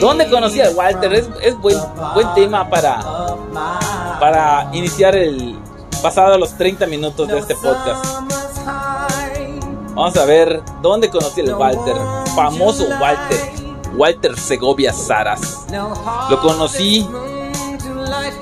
¿Dónde 0.00 0.28
conocí 0.28 0.60
a 0.60 0.70
Walter? 0.70 1.12
Es, 1.14 1.28
es 1.42 1.56
buen, 1.58 1.78
buen 2.14 2.34
tema 2.34 2.68
para, 2.68 3.00
para 4.18 4.68
iniciar 4.72 5.14
el 5.14 5.58
pasado 6.02 6.36
los 6.36 6.56
30 6.58 6.86
minutos 6.86 7.28
de 7.28 7.38
este 7.38 7.54
podcast. 7.54 8.04
Vamos 9.94 10.16
a 10.16 10.24
ver 10.24 10.60
dónde 10.82 11.08
conocí 11.08 11.42
al 11.42 11.54
Walter, 11.54 11.94
famoso 12.34 12.88
Walter, 13.00 13.52
Walter 13.94 14.38
Segovia 14.38 14.92
Saras. 14.92 15.66
Lo 16.28 16.40
conocí 16.40 17.08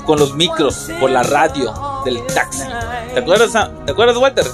con 0.06 0.18
los 0.18 0.34
micros, 0.34 0.88
por 0.98 1.10
la 1.10 1.22
radio 1.22 1.72
del 2.04 2.24
taxi. 2.26 2.64
¿Te 3.12 3.20
acuerdas, 3.20 3.54
ah? 3.54 3.70
¿Te 3.84 3.92
acuerdas 3.92 4.16
Walter? 4.16 4.46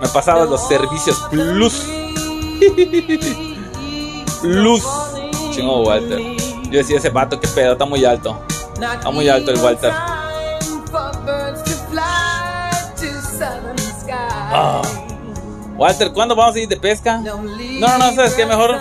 Me 0.00 0.08
pasaba 0.08 0.44
los 0.44 0.66
servicios 0.66 1.16
Plus. 1.30 1.84
Plus. 4.42 4.84
Chingo 5.52 5.84
Walter. 5.84 6.18
Yo 6.64 6.78
decía 6.78 6.98
ese 6.98 7.10
vato, 7.10 7.38
que 7.38 7.46
pedo, 7.48 7.72
está 7.72 7.84
muy 7.84 8.04
alto. 8.04 8.40
Está 8.74 9.10
muy 9.10 9.28
alto 9.28 9.52
el 9.52 9.58
Walter. 9.60 9.92
Ah. 14.50 14.82
Walter, 15.76 16.12
¿cuándo 16.12 16.34
vamos 16.34 16.56
a 16.56 16.58
ir 16.58 16.68
de 16.68 16.76
pesca? 16.76 17.18
No, 17.18 17.36
no, 17.36 17.98
no, 17.98 18.14
sabes 18.14 18.34
qué 18.34 18.44
mejor 18.44 18.76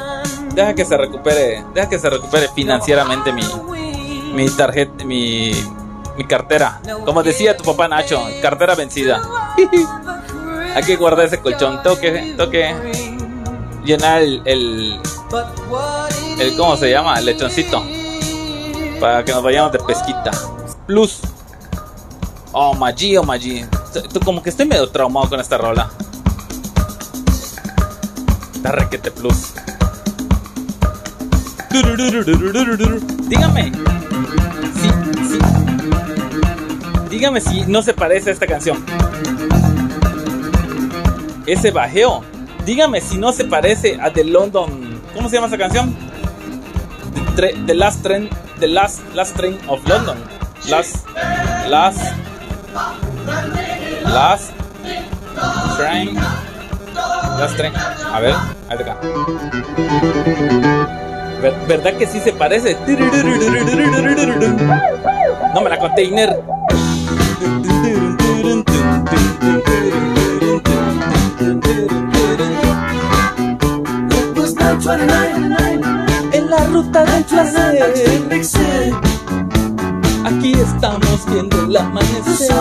deja 0.56 0.74
que 0.74 0.84
se 0.84 0.98
recupere, 0.98 1.64
deja 1.74 1.88
que 1.88 2.00
se 2.00 2.10
recupere 2.10 2.48
financieramente 2.50 3.32
mi 3.32 3.44
mi 4.34 4.50
tarjeta, 4.50 5.04
mi 5.04 5.52
mi 6.18 6.24
cartera. 6.26 6.82
Como 7.06 7.22
decía 7.22 7.56
tu 7.56 7.64
papá 7.64 7.88
Nacho, 7.88 8.22
cartera 8.42 8.74
vencida. 8.76 9.22
Hay 10.76 10.84
que 10.86 10.96
guardar 10.96 11.28
ese 11.28 11.40
colchón. 11.40 11.82
Tengo 11.84 12.00
que, 12.00 12.12
tengo 12.12 12.50
que 12.50 12.76
llenar 13.86 14.24
el, 14.24 14.42
el, 14.46 15.00
el, 16.40 16.58
¿cómo 16.58 16.76
se 16.76 16.90
llama? 16.90 17.20
El 17.20 17.26
lechoncito. 17.26 17.84
Para 19.00 19.24
que 19.24 19.32
nos 19.32 19.44
vayamos 19.44 19.72
de 19.72 19.80
pesquita. 19.80 20.32
Plus. 20.88 21.22
Oh, 22.52 22.74
Maggi, 22.74 23.16
oh, 23.18 23.24
Maggi. 23.24 23.64
Como 24.24 24.42
que 24.44 24.50
estoy 24.50 24.66
medio 24.66 24.88
traumado 24.90 25.30
con 25.30 25.40
esta 25.40 25.58
rola. 25.58 25.90
Está 28.54 28.72
requete 28.72 29.12
plus. 29.12 29.54
Dígame. 33.30 33.72
Sí, 34.82 34.90
sí. 35.30 35.40
Dígame 37.10 37.42
si 37.42 37.62
no 37.62 37.82
se 37.82 37.94
parece 37.94 38.30
a 38.30 38.34
esta 38.34 38.48
canción. 38.48 38.84
Ese 41.46 41.72
bajeo. 41.72 42.24
Dígame 42.66 43.00
si 43.02 43.18
no 43.18 43.32
se 43.32 43.46
parece 43.46 44.00
a 44.02 44.12
The 44.12 44.24
London. 44.24 45.02
¿Cómo 45.14 45.30
se 45.30 45.36
llama 45.36 45.48
esa 45.48 45.58
canción? 45.58 45.96
The, 47.36 47.56
the 47.66 47.76
Last 47.76 48.04
Train. 48.04 48.30
The 48.60 48.68
Last, 48.68 49.02
last 49.14 49.36
Train 49.36 49.58
of 49.68 49.88
London. 49.88 50.18
Last. 50.68 51.06
Last. 51.68 52.02
Last. 54.14 54.52
Train. 55.78 56.16
Last 56.16 57.56
Train. 57.58 57.74
A 57.76 58.20
ver, 58.20 58.34
ahí 58.70 58.78
acá. 58.78 58.98
¿Verdad 61.68 61.94
que 61.98 62.08
sí 62.08 62.20
se 62.20 62.34
parece? 62.34 62.78
No 65.54 65.62
me 65.62 65.70
la 65.70 65.78
container. 65.78 66.44
En 76.34 76.50
la 76.50 76.66
ruta 76.66 77.06
del 77.06 77.24
placer. 77.26 79.07
Aquí 80.28 80.52
estamos 80.52 81.26
viendo 81.32 81.64
el 81.64 81.78
amanecer. 81.78 82.52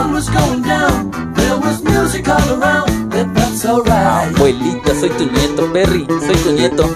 Abuelita, 4.37 4.95
soy 5.01 5.11
tu 5.11 5.25
nieto, 5.27 5.73
Perry, 5.73 6.07
soy 6.25 6.37
tu 6.37 6.53
nieto. 6.53 6.89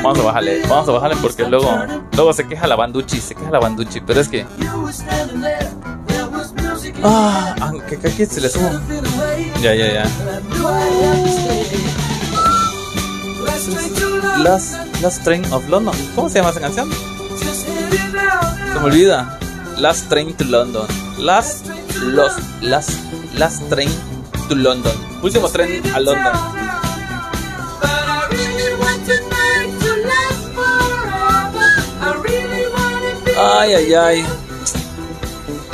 Vamos 0.00 0.18
a 0.20 0.22
bajarle, 0.22 0.62
vamos 0.68 0.88
a 0.88 0.92
bajarle 0.92 1.16
porque 1.16 1.42
luego, 1.44 1.76
luego 2.12 2.32
se 2.32 2.46
queja 2.46 2.68
la 2.68 2.76
banduchi, 2.76 3.20
se 3.20 3.34
queja 3.34 3.50
la 3.50 3.58
banduchi, 3.58 4.00
pero 4.00 4.20
es 4.20 4.28
que. 4.28 4.46
Ah, 7.02 7.56
aunque 7.62 7.96
aquí 7.96 8.26
se 8.26 8.40
le 8.40 8.48
subo. 8.48 8.70
Ya, 9.60 9.74
ya, 9.74 9.92
ya. 9.92 10.04
Last, 14.44 14.76
Last 15.00 15.24
Train 15.24 15.42
of 15.54 15.66
London. 15.70 15.94
¿Cómo 16.14 16.28
se 16.28 16.38
llama 16.38 16.50
esa 16.50 16.60
canción? 16.60 16.90
Se 17.38 18.78
me 18.78 18.84
olvida. 18.84 19.38
Last 19.78 20.10
Train 20.10 20.34
to 20.34 20.44
London. 20.44 20.86
Last, 21.18 21.66
los, 22.02 22.34
last, 22.60 22.90
last 23.36 23.66
Train 23.70 23.88
to 24.50 24.54
London. 24.54 24.92
Último 25.22 25.48
tren 25.48 25.82
a 25.94 26.00
London. 26.00 26.32
Ay, 33.38 33.72
ay, 33.72 33.94
ay. 33.94 34.26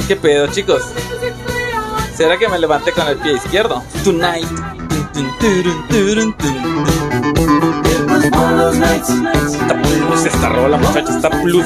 ¿Qué 0.06 0.14
pedo, 0.14 0.46
chicos? 0.46 0.82
¿Será 2.16 2.38
que 2.38 2.48
me 2.48 2.58
levanté 2.60 2.92
con 2.92 3.08
el 3.08 3.16
pie 3.16 3.32
izquierdo? 3.32 3.82
Tonight. 4.04 4.46
Está 8.30 10.28
esta 10.28 10.48
rola, 10.48 10.76
muchachos. 10.76 11.16
Está 11.16 11.30
plus. 11.30 11.64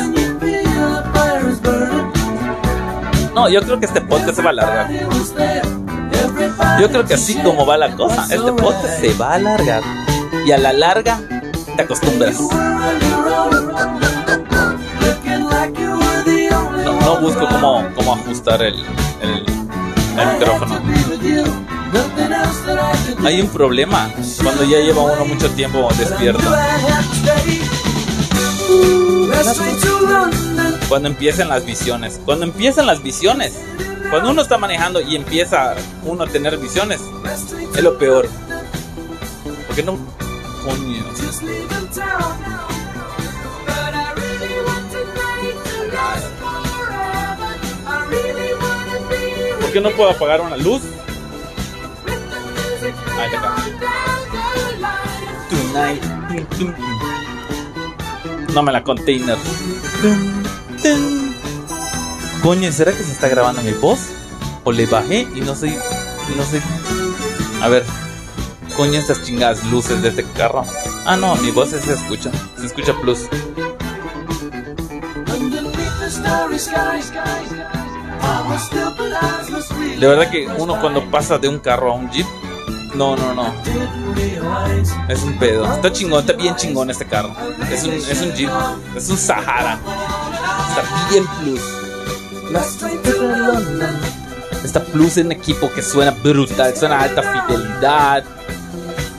No, 3.34 3.48
yo 3.48 3.60
creo 3.62 3.80
que 3.80 3.86
este 3.86 4.00
podcast 4.00 4.36
se 4.36 4.42
va 4.42 4.48
a 4.48 4.52
alargar. 4.52 4.90
Yo 6.80 6.88
creo 6.88 7.04
que 7.04 7.14
así 7.14 7.34
como 7.42 7.66
va 7.66 7.76
la 7.76 7.94
cosa, 7.96 8.24
este 8.30 8.52
podcast 8.52 9.00
se 9.00 9.12
va 9.14 9.32
a 9.32 9.34
alargar. 9.34 9.82
Y 10.46 10.52
a 10.52 10.58
la 10.58 10.72
larga 10.72 11.20
te 11.76 11.82
acostumbras. 11.82 12.38
No, 17.00 17.20
busco 17.20 17.48
cómo, 17.48 17.84
cómo 17.94 18.14
ajustar 18.14 18.62
el, 18.62 18.74
el 19.20 19.44
micrófono. 20.32 20.80
Hay 23.24 23.40
un 23.40 23.48
problema 23.48 24.10
cuando 24.42 24.64
ya 24.64 24.78
lleva 24.78 25.02
uno 25.02 25.24
mucho 25.24 25.50
tiempo 25.50 25.88
despierto. 25.96 26.44
Cuando 30.88 31.08
empiezan 31.08 31.48
las 31.48 31.64
visiones. 31.64 32.20
Cuando 32.24 32.44
empiezan 32.44 32.86
las 32.86 33.02
visiones. 33.02 33.54
Cuando 34.10 34.30
uno 34.30 34.42
está 34.42 34.58
manejando 34.58 35.00
y 35.00 35.16
empieza 35.16 35.74
uno 36.04 36.24
a 36.24 36.26
tener 36.26 36.56
visiones. 36.58 37.00
Es 37.74 37.82
lo 37.82 37.98
peor. 37.98 38.28
Porque 39.66 39.82
no... 39.82 39.98
Coño. 40.64 41.04
¿Por 49.60 49.72
qué 49.72 49.80
no 49.80 49.90
puedo 49.90 50.10
apagar 50.10 50.40
una 50.40 50.56
luz? 50.56 50.82
Ahí. 53.18 53.30
Tonight. 55.50 56.02
No 58.54 58.62
me 58.62 58.72
la 58.72 58.82
container. 58.82 59.36
Coño, 62.42 62.70
¿será 62.72 62.92
que 62.92 63.02
se 63.02 63.12
está 63.12 63.28
grabando 63.28 63.62
mi 63.62 63.72
voz? 63.72 64.10
¿O 64.64 64.72
le 64.72 64.86
bajé 64.86 65.26
y 65.34 65.40
no 65.40 65.54
sé? 65.54 65.78
No 66.36 66.44
sé. 66.44 66.62
A 67.62 67.68
ver. 67.68 67.84
Coño, 68.76 68.98
estas 68.98 69.22
chingadas 69.22 69.64
luces 69.66 70.02
de 70.02 70.08
este 70.08 70.24
carro. 70.24 70.64
Ah, 71.06 71.16
no, 71.16 71.36
mi 71.36 71.50
voz 71.50 71.70
se 71.70 71.92
escucha. 71.92 72.30
Se 72.58 72.66
escucha 72.66 72.92
plus. 73.00 73.28
De 79.98 80.06
verdad 80.06 80.30
que 80.30 80.46
uno 80.58 80.80
cuando 80.80 81.10
pasa 81.10 81.38
de 81.38 81.48
un 81.48 81.58
carro 81.58 81.92
a 81.92 81.94
un 81.94 82.10
jeep, 82.10 82.26
no, 82.94 83.16
no, 83.16 83.34
no. 83.34 83.52
Es 85.08 85.22
un 85.22 85.38
pedo. 85.38 85.72
Está 85.72 85.92
chingón, 85.92 86.20
está 86.20 86.32
bien 86.32 86.56
chingón 86.56 86.90
este 86.90 87.06
carro. 87.06 87.34
Es 87.70 87.84
un, 87.84 87.94
es 87.94 88.22
un 88.22 88.32
jeep, 88.32 88.50
es 88.96 89.10
un 89.10 89.16
Sahara. 89.16 89.78
Está 90.68 91.10
bien 91.10 91.26
plus. 91.40 91.60
Esta 94.64 94.80
Plus 94.80 95.16
es 95.16 95.24
un 95.24 95.32
equipo 95.32 95.70
que 95.72 95.82
suena 95.82 96.12
brutal, 96.12 96.76
suena 96.76 97.00
alta 97.00 97.22
fidelidad, 97.22 98.24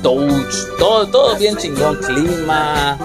touch, 0.01 0.53
todo, 0.79 1.07
todo 1.07 1.35
bien 1.37 1.57
chingón, 1.57 1.97
clima. 1.97 2.97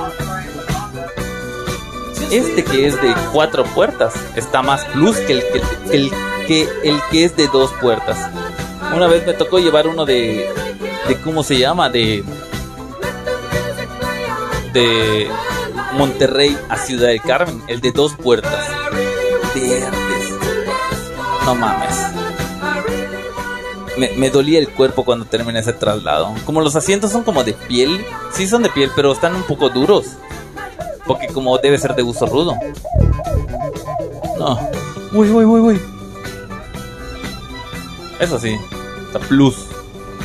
Este 2.30 2.64
que 2.64 2.86
es 2.86 3.00
de 3.02 3.12
cuatro 3.32 3.64
puertas 3.64 4.14
está 4.36 4.62
más 4.62 4.84
plus 4.86 5.16
que 5.16 5.32
el 5.32 5.42
que, 5.42 5.62
el, 5.96 6.10
que, 6.46 6.68
el 6.84 7.00
que 7.10 7.24
es 7.24 7.36
de 7.36 7.48
dos 7.48 7.72
puertas. 7.80 8.30
Una 8.94 9.06
vez 9.06 9.26
me 9.26 9.34
tocó 9.34 9.58
llevar 9.58 9.86
uno 9.86 10.04
de, 10.04 10.48
de 11.08 11.20
¿cómo 11.22 11.42
se 11.42 11.58
llama? 11.58 11.88
De, 11.90 12.24
de 14.72 15.28
Monterrey 15.92 16.56
a 16.68 16.76
Ciudad 16.76 17.08
del 17.08 17.22
Carmen, 17.22 17.62
el 17.68 17.80
de 17.80 17.92
dos 17.92 18.14
puertas. 18.14 18.66
No 21.44 21.54
mames. 21.54 21.96
Me, 23.96 24.10
me, 24.12 24.30
dolía 24.30 24.58
el 24.58 24.68
cuerpo 24.70 25.04
cuando 25.04 25.24
terminé 25.24 25.60
ese 25.60 25.72
traslado. 25.72 26.34
Como 26.44 26.60
los 26.60 26.74
asientos 26.74 27.10
son 27.12 27.22
como 27.22 27.44
de 27.44 27.52
piel, 27.52 28.04
sí 28.32 28.46
son 28.46 28.62
de 28.62 28.70
piel, 28.70 28.90
pero 28.96 29.12
están 29.12 29.34
un 29.34 29.42
poco 29.42 29.68
duros. 29.68 30.06
Porque 31.06 31.26
como 31.28 31.58
debe 31.58 31.78
ser 31.78 31.94
de 31.94 32.02
uso 32.02 32.26
rudo. 32.26 32.54
No. 34.38 34.58
Uy, 35.12 35.30
uy, 35.30 35.44
uy, 35.44 35.60
uy. 35.60 35.80
Eso 38.20 38.38
sí, 38.38 38.56
está 39.10 39.18
plus. 39.18 39.56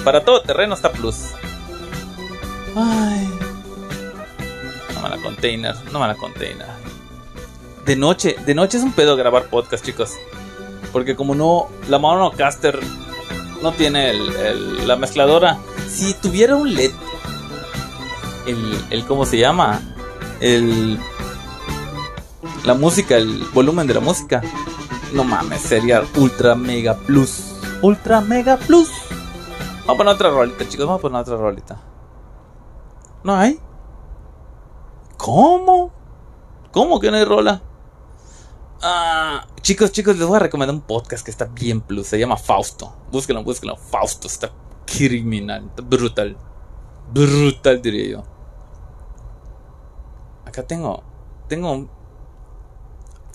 Para 0.03 0.23
todo 0.23 0.41
terreno 0.41 0.75
está 0.75 0.91
plus. 0.91 1.15
Ay. 2.75 3.27
No 4.93 5.09
me 5.09 5.21
container, 5.21 5.75
no 5.91 5.99
me 5.99 6.07
la 6.07 6.15
container. 6.15 6.67
De 7.85 7.95
noche, 7.95 8.35
de 8.45 8.53
noche 8.53 8.77
es 8.77 8.83
un 8.83 8.93
pedo 8.93 9.15
grabar 9.15 9.47
podcast, 9.47 9.83
chicos. 9.83 10.11
Porque 10.91 11.15
como 11.15 11.33
no, 11.33 11.67
la 11.89 11.97
monocaster 11.97 12.79
no 13.63 13.71
tiene 13.71 14.11
el, 14.11 14.35
el, 14.35 14.87
la 14.87 14.95
mezcladora. 14.95 15.57
Si 15.89 16.13
tuviera 16.13 16.55
un 16.55 16.73
LED, 16.73 16.91
el, 18.45 18.85
el 18.91 19.05
¿cómo 19.05 19.25
se 19.25 19.39
llama? 19.39 19.81
El, 20.41 20.99
la 22.63 22.75
música, 22.75 23.17
el 23.17 23.45
volumen 23.51 23.87
de 23.87 23.95
la 23.95 23.99
música. 23.99 24.43
No 25.13 25.23
mames, 25.23 25.61
sería 25.61 26.03
ultra 26.17 26.53
mega 26.53 26.95
plus. 26.95 27.54
Ultra 27.85 28.19
mega 28.19 28.57
plus. 28.57 28.89
Vamos 29.85 29.93
a 29.93 29.97
poner 29.97 30.13
otra 30.15 30.31
rolita, 30.31 30.67
chicos. 30.67 30.87
Vamos 30.87 30.97
a 30.97 31.01
poner 31.03 31.21
otra 31.21 31.37
rolita. 31.37 31.79
¿No 33.23 33.35
hay? 33.35 33.59
¿Cómo? 35.17 35.91
¿Cómo 36.71 36.99
que 36.99 37.11
no 37.11 37.17
hay 37.17 37.25
rola? 37.25 37.61
Ah, 38.81 39.45
chicos, 39.61 39.91
chicos, 39.91 40.17
les 40.17 40.27
voy 40.27 40.37
a 40.37 40.39
recomendar 40.39 40.73
un 40.73 40.81
podcast 40.81 41.23
que 41.23 41.29
está 41.29 41.45
bien 41.45 41.79
plus. 41.79 42.07
Se 42.07 42.17
llama 42.17 42.37
Fausto. 42.37 42.91
Búsquenlo, 43.11 43.43
búsquenlo. 43.43 43.77
Fausto 43.77 44.25
está 44.25 44.49
criminal. 44.87 45.65
Está 45.67 45.83
brutal. 45.83 46.35
Brutal, 47.13 47.83
diría 47.83 48.13
yo. 48.13 48.23
Acá 50.43 50.63
tengo. 50.63 51.03
Tengo. 51.47 51.87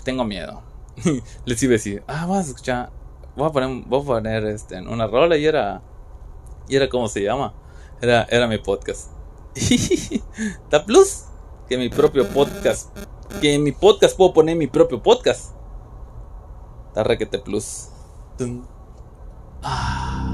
Tengo 0.03 0.25
miedo. 0.25 0.61
les 1.45 1.63
iba 1.63 1.71
a 1.71 1.75
decir. 1.75 2.03
Ah, 2.09 2.27
vas 2.27 2.47
a 2.47 2.51
escuchar. 2.51 3.00
Voy 3.41 3.49
a 3.49 3.53
poner, 3.53 3.85
voy 3.87 4.03
a 4.03 4.05
poner 4.05 4.45
este, 4.45 4.79
una 4.83 5.07
rola 5.07 5.35
y 5.39 5.47
era. 5.47 5.81
Y 6.69 6.77
era 6.77 6.91
como 6.91 7.09
se 7.09 7.23
llama. 7.23 7.55
Era, 8.03 8.27
era 8.31 8.47
mi 8.47 8.59
podcast. 8.59 9.11
¿Está 9.55 10.85
plus? 10.85 11.25
Que 11.67 11.79
mi 11.79 11.89
propio 11.89 12.29
podcast 12.29 12.95
que 13.41 13.55
en 13.55 13.63
mi 13.63 13.73
podcast 13.73 14.17
puedo 14.17 14.35
poner 14.35 14.57
mi 14.57 14.67
propio 14.67 15.03
podcast. 15.03 15.55
Está 16.89 17.05
requete 17.05 17.39
plus. 17.39 17.89
Ah. 19.63 20.27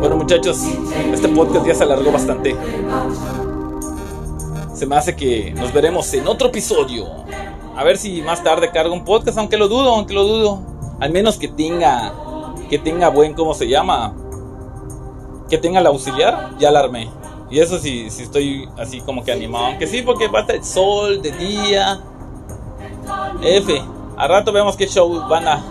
Bueno 0.00 0.16
muchachos, 0.16 0.62
este 1.12 1.28
podcast 1.28 1.66
ya 1.66 1.74
se 1.74 1.82
alargó 1.84 2.12
bastante. 2.12 2.54
Se 4.74 4.86
me 4.86 4.96
hace 4.96 5.16
que 5.16 5.52
nos 5.56 5.72
veremos 5.72 6.12
en 6.14 6.26
otro 6.28 6.48
episodio. 6.48 7.06
A 7.78 7.84
ver 7.84 7.96
si 7.96 8.22
más 8.22 8.42
tarde 8.42 8.72
cargo 8.72 8.92
un 8.92 9.04
podcast, 9.04 9.38
aunque 9.38 9.56
lo 9.56 9.68
dudo, 9.68 9.94
aunque 9.94 10.12
lo 10.12 10.24
dudo. 10.24 10.58
Al 10.98 11.12
menos 11.12 11.38
que 11.38 11.46
tenga, 11.46 12.12
que 12.68 12.76
tenga 12.76 13.08
buen, 13.08 13.34
¿cómo 13.34 13.54
se 13.54 13.68
llama? 13.68 14.16
Que 15.48 15.58
tenga 15.58 15.78
el 15.78 15.86
auxiliar, 15.86 16.58
ya 16.58 16.72
la 16.72 16.80
armé. 16.80 17.08
Y 17.48 17.60
eso 17.60 17.78
sí, 17.78 18.10
sí 18.10 18.24
estoy 18.24 18.68
así 18.76 19.00
como 19.00 19.22
que 19.22 19.30
animado. 19.30 19.66
Aunque 19.66 19.86
sí, 19.86 20.02
porque 20.02 20.26
va 20.26 20.40
a 20.40 20.42
estar 20.42 20.56
el 20.56 20.64
sol 20.64 21.22
de 21.22 21.30
día. 21.30 22.00
F. 23.42 23.80
A 24.16 24.26
rato 24.26 24.50
vemos 24.50 24.76
qué 24.76 24.88
show 24.88 25.28
van 25.28 25.46
a. 25.46 25.62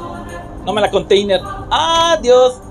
No 0.66 0.72
me 0.72 0.80
la 0.80 0.90
container. 0.90 1.42
Adiós. 1.70 2.62